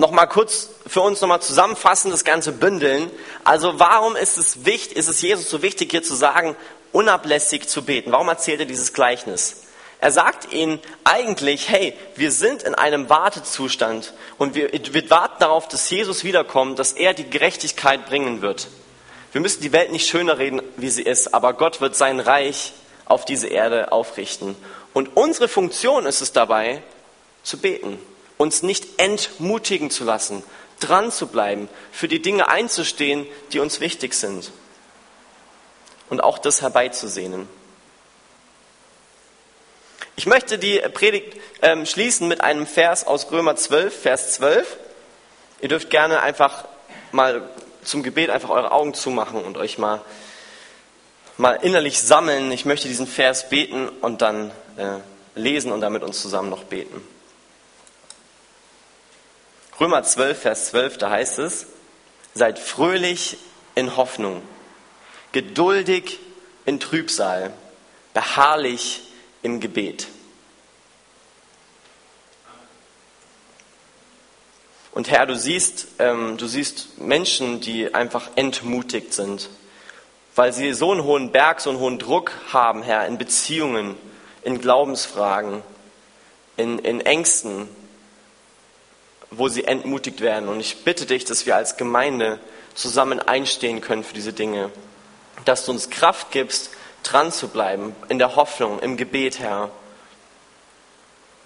noch 0.00 0.10
mal 0.10 0.26
kurz 0.26 0.70
für 0.86 1.02
uns 1.02 1.20
noch 1.20 1.28
mal 1.28 1.40
zusammenfassen, 1.40 2.10
das 2.10 2.24
Ganze 2.24 2.52
bündeln. 2.52 3.10
Also 3.44 3.78
warum 3.78 4.16
ist 4.16 4.38
es 4.38 4.64
wichtig, 4.64 4.96
ist 4.96 5.08
es 5.08 5.22
Jesus 5.22 5.48
so 5.48 5.62
wichtig, 5.62 5.90
hier 5.90 6.02
zu 6.02 6.14
sagen, 6.14 6.56
unablässig 6.90 7.68
zu 7.68 7.84
beten? 7.84 8.10
Warum 8.10 8.28
erzählt 8.28 8.60
er 8.60 8.66
dieses 8.66 8.92
Gleichnis? 8.92 9.62
Er 10.00 10.10
sagt 10.10 10.52
ihnen 10.52 10.80
eigentlich, 11.04 11.68
hey, 11.68 11.94
wir 12.16 12.32
sind 12.32 12.62
in 12.62 12.74
einem 12.74 13.10
Wartezustand 13.10 14.14
und 14.38 14.54
wir, 14.54 14.70
wir 14.72 15.10
warten 15.10 15.36
darauf, 15.40 15.68
dass 15.68 15.90
Jesus 15.90 16.24
wiederkommt, 16.24 16.78
dass 16.78 16.92
er 16.92 17.12
die 17.12 17.28
Gerechtigkeit 17.28 18.06
bringen 18.06 18.40
wird. 18.40 18.68
Wir 19.32 19.42
müssen 19.42 19.60
die 19.60 19.72
Welt 19.72 19.92
nicht 19.92 20.08
schöner 20.08 20.38
reden, 20.38 20.62
wie 20.78 20.88
sie 20.88 21.02
ist, 21.02 21.34
aber 21.34 21.52
Gott 21.52 21.82
wird 21.82 21.94
sein 21.94 22.18
Reich 22.18 22.72
auf 23.04 23.26
diese 23.26 23.48
Erde 23.48 23.92
aufrichten. 23.92 24.56
Und 24.94 25.16
unsere 25.16 25.46
Funktion 25.46 26.06
ist 26.06 26.22
es 26.22 26.32
dabei, 26.32 26.82
zu 27.42 27.58
beten 27.58 27.98
uns 28.40 28.62
nicht 28.62 28.98
entmutigen 28.98 29.90
zu 29.90 30.02
lassen, 30.02 30.42
dran 30.80 31.12
zu 31.12 31.26
bleiben, 31.26 31.68
für 31.92 32.08
die 32.08 32.22
Dinge 32.22 32.48
einzustehen, 32.48 33.26
die 33.52 33.58
uns 33.58 33.80
wichtig 33.80 34.14
sind 34.14 34.50
und 36.08 36.24
auch 36.24 36.38
das 36.38 36.62
herbeizusehnen. 36.62 37.46
Ich 40.16 40.24
möchte 40.24 40.58
die 40.58 40.78
Predigt 40.94 41.36
ähm, 41.60 41.84
schließen 41.84 42.28
mit 42.28 42.40
einem 42.40 42.66
Vers 42.66 43.06
aus 43.06 43.30
Römer 43.30 43.56
12, 43.56 44.00
Vers 44.02 44.32
12. 44.32 44.78
Ihr 45.60 45.68
dürft 45.68 45.90
gerne 45.90 46.22
einfach 46.22 46.64
mal 47.12 47.46
zum 47.84 48.02
Gebet 48.02 48.30
einfach 48.30 48.48
eure 48.48 48.72
Augen 48.72 48.94
zumachen 48.94 49.44
und 49.44 49.58
euch 49.58 49.76
mal, 49.76 50.00
mal 51.36 51.58
innerlich 51.60 52.00
sammeln. 52.00 52.50
Ich 52.52 52.64
möchte 52.64 52.88
diesen 52.88 53.06
Vers 53.06 53.50
beten 53.50 53.90
und 54.00 54.22
dann 54.22 54.50
äh, 54.78 54.96
lesen 55.34 55.72
und 55.72 55.82
dann 55.82 55.92
mit 55.92 56.02
uns 56.02 56.22
zusammen 56.22 56.48
noch 56.48 56.64
beten. 56.64 57.06
Römer 59.80 60.02
12, 60.02 60.38
Vers 60.38 60.66
12, 60.66 60.98
da 60.98 61.08
heißt 61.08 61.38
es, 61.38 61.66
seid 62.34 62.58
fröhlich 62.58 63.38
in 63.74 63.96
Hoffnung, 63.96 64.42
geduldig 65.32 66.18
in 66.66 66.80
Trübsal, 66.80 67.54
beharrlich 68.12 69.00
im 69.42 69.58
Gebet. 69.58 70.08
Und 74.92 75.10
Herr, 75.10 75.24
du 75.24 75.34
siehst, 75.34 75.86
ähm, 75.98 76.36
du 76.36 76.46
siehst 76.46 76.98
Menschen, 77.00 77.62
die 77.62 77.94
einfach 77.94 78.28
entmutigt 78.36 79.14
sind, 79.14 79.48
weil 80.36 80.52
sie 80.52 80.74
so 80.74 80.92
einen 80.92 81.04
hohen 81.04 81.32
Berg, 81.32 81.62
so 81.62 81.70
einen 81.70 81.78
hohen 81.78 81.98
Druck 81.98 82.32
haben, 82.52 82.82
Herr, 82.82 83.06
in 83.06 83.16
Beziehungen, 83.16 83.96
in 84.42 84.60
Glaubensfragen, 84.60 85.62
in, 86.58 86.78
in 86.80 87.00
Ängsten, 87.00 87.66
wo 89.30 89.48
sie 89.48 89.64
entmutigt 89.64 90.20
werden. 90.20 90.48
Und 90.48 90.60
ich 90.60 90.84
bitte 90.84 91.06
dich, 91.06 91.24
dass 91.24 91.46
wir 91.46 91.56
als 91.56 91.76
Gemeinde 91.76 92.38
zusammen 92.74 93.20
einstehen 93.20 93.80
können 93.80 94.04
für 94.04 94.14
diese 94.14 94.32
Dinge. 94.32 94.70
Dass 95.44 95.64
du 95.64 95.72
uns 95.72 95.90
Kraft 95.90 96.30
gibst, 96.30 96.70
dran 97.02 97.32
zu 97.32 97.48
bleiben, 97.48 97.94
in 98.08 98.18
der 98.18 98.36
Hoffnung, 98.36 98.80
im 98.80 98.96
Gebet, 98.96 99.38
Herr. 99.38 99.70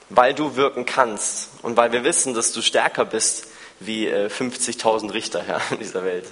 Weil 0.09 0.35
du 0.35 0.57
wirken 0.57 0.87
kannst 0.87 1.51
und 1.63 1.77
weil 1.77 1.93
wir 1.93 2.05
wissen, 2.05 2.35
dass 2.35 2.53
du 2.53 2.63
stärker 2.63 3.05
bist 3.05 3.47
wie 3.81 4.09
50.000 4.09 5.09
äh, 5.09 5.13
Richter, 5.13 5.43
Herr, 5.43 5.61
in 5.71 5.79
dieser 5.79 6.05
Welt. 6.05 6.27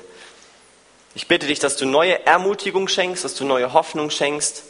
Ich 1.15 1.29
bitte 1.29 1.47
dich, 1.47 1.59
dass 1.59 1.77
du 1.77 1.87
neue 1.87 2.25
Ermutigung 2.27 2.89
schenkst, 2.89 3.25
dass 3.25 3.35
du 3.35 3.45
neue 3.45 3.73
Hoffnung 3.73 4.11
schenkst, 4.11 4.65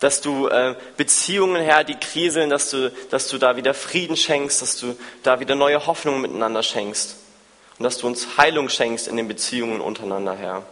dass 0.00 0.20
du 0.20 0.48
äh, 0.48 0.74
Beziehungen, 0.96 1.62
Herr, 1.62 1.84
die 1.84 1.94
kriseln, 1.94 2.50
dass 2.50 2.70
du, 2.70 2.90
dass 3.10 3.28
du 3.28 3.38
da 3.38 3.56
wieder 3.56 3.74
Frieden 3.74 4.16
schenkst, 4.16 4.62
dass 4.62 4.76
du 4.76 4.96
da 5.22 5.40
wieder 5.40 5.54
neue 5.54 5.86
Hoffnung 5.86 6.20
miteinander 6.20 6.62
schenkst 6.62 7.16
und 7.78 7.84
dass 7.84 7.98
du 7.98 8.06
uns 8.06 8.36
Heilung 8.36 8.68
schenkst 8.68 9.08
in 9.08 9.16
den 9.16 9.28
Beziehungen 9.28 9.80
untereinander, 9.80 10.34
Herr. 10.34 10.62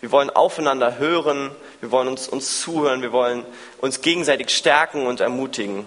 Wir 0.00 0.12
wollen 0.12 0.30
aufeinander 0.30 0.98
hören, 0.98 1.50
wir 1.80 1.90
wollen 1.90 2.08
uns, 2.08 2.28
uns 2.28 2.62
zuhören, 2.62 3.02
wir 3.02 3.12
wollen 3.12 3.44
uns 3.78 4.00
gegenseitig 4.00 4.50
stärken 4.50 5.06
und 5.06 5.20
ermutigen. 5.20 5.84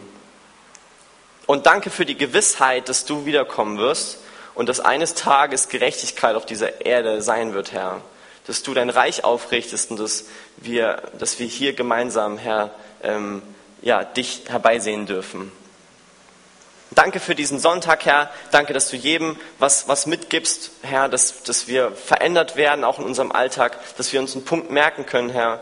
Und 1.47 1.65
danke 1.65 1.89
für 1.89 2.05
die 2.05 2.17
Gewissheit, 2.17 2.89
dass 2.89 3.05
du 3.05 3.25
wiederkommen 3.25 3.77
wirst 3.79 4.19
und 4.53 4.69
dass 4.69 4.79
eines 4.79 5.15
Tages 5.15 5.67
Gerechtigkeit 5.67 6.35
auf 6.35 6.45
dieser 6.45 6.85
Erde 6.85 7.21
sein 7.21 7.53
wird, 7.53 7.71
Herr 7.71 8.01
dass 8.47 8.63
du 8.63 8.73
dein 8.73 8.89
Reich 8.89 9.23
aufrichtest 9.23 9.91
und 9.91 9.99
dass 9.99 10.25
wir, 10.57 11.01
dass 11.17 11.39
wir 11.39 11.47
hier 11.47 11.73
gemeinsam, 11.73 12.37
Herr, 12.37 12.71
ähm, 13.01 13.41
ja, 13.81 14.03
dich 14.03 14.43
herbeisehen 14.47 15.05
dürfen. 15.05 15.51
Danke 16.91 17.19
für 17.19 17.35
diesen 17.35 17.59
Sonntag, 17.59 18.05
Herr. 18.05 18.29
Danke, 18.51 18.73
dass 18.73 18.89
du 18.89 18.95
jedem 18.95 19.37
was, 19.57 19.87
was 19.87 20.05
mitgibst, 20.05 20.71
Herr, 20.83 21.09
dass, 21.09 21.43
dass 21.43 21.67
wir 21.67 21.91
verändert 21.91 22.55
werden, 22.55 22.83
auch 22.83 22.99
in 22.99 23.05
unserem 23.05 23.31
Alltag, 23.31 23.77
dass 23.97 24.13
wir 24.13 24.19
uns 24.19 24.35
einen 24.35 24.45
Punkt 24.45 24.69
merken 24.69 25.05
können, 25.05 25.29
Herr. 25.29 25.61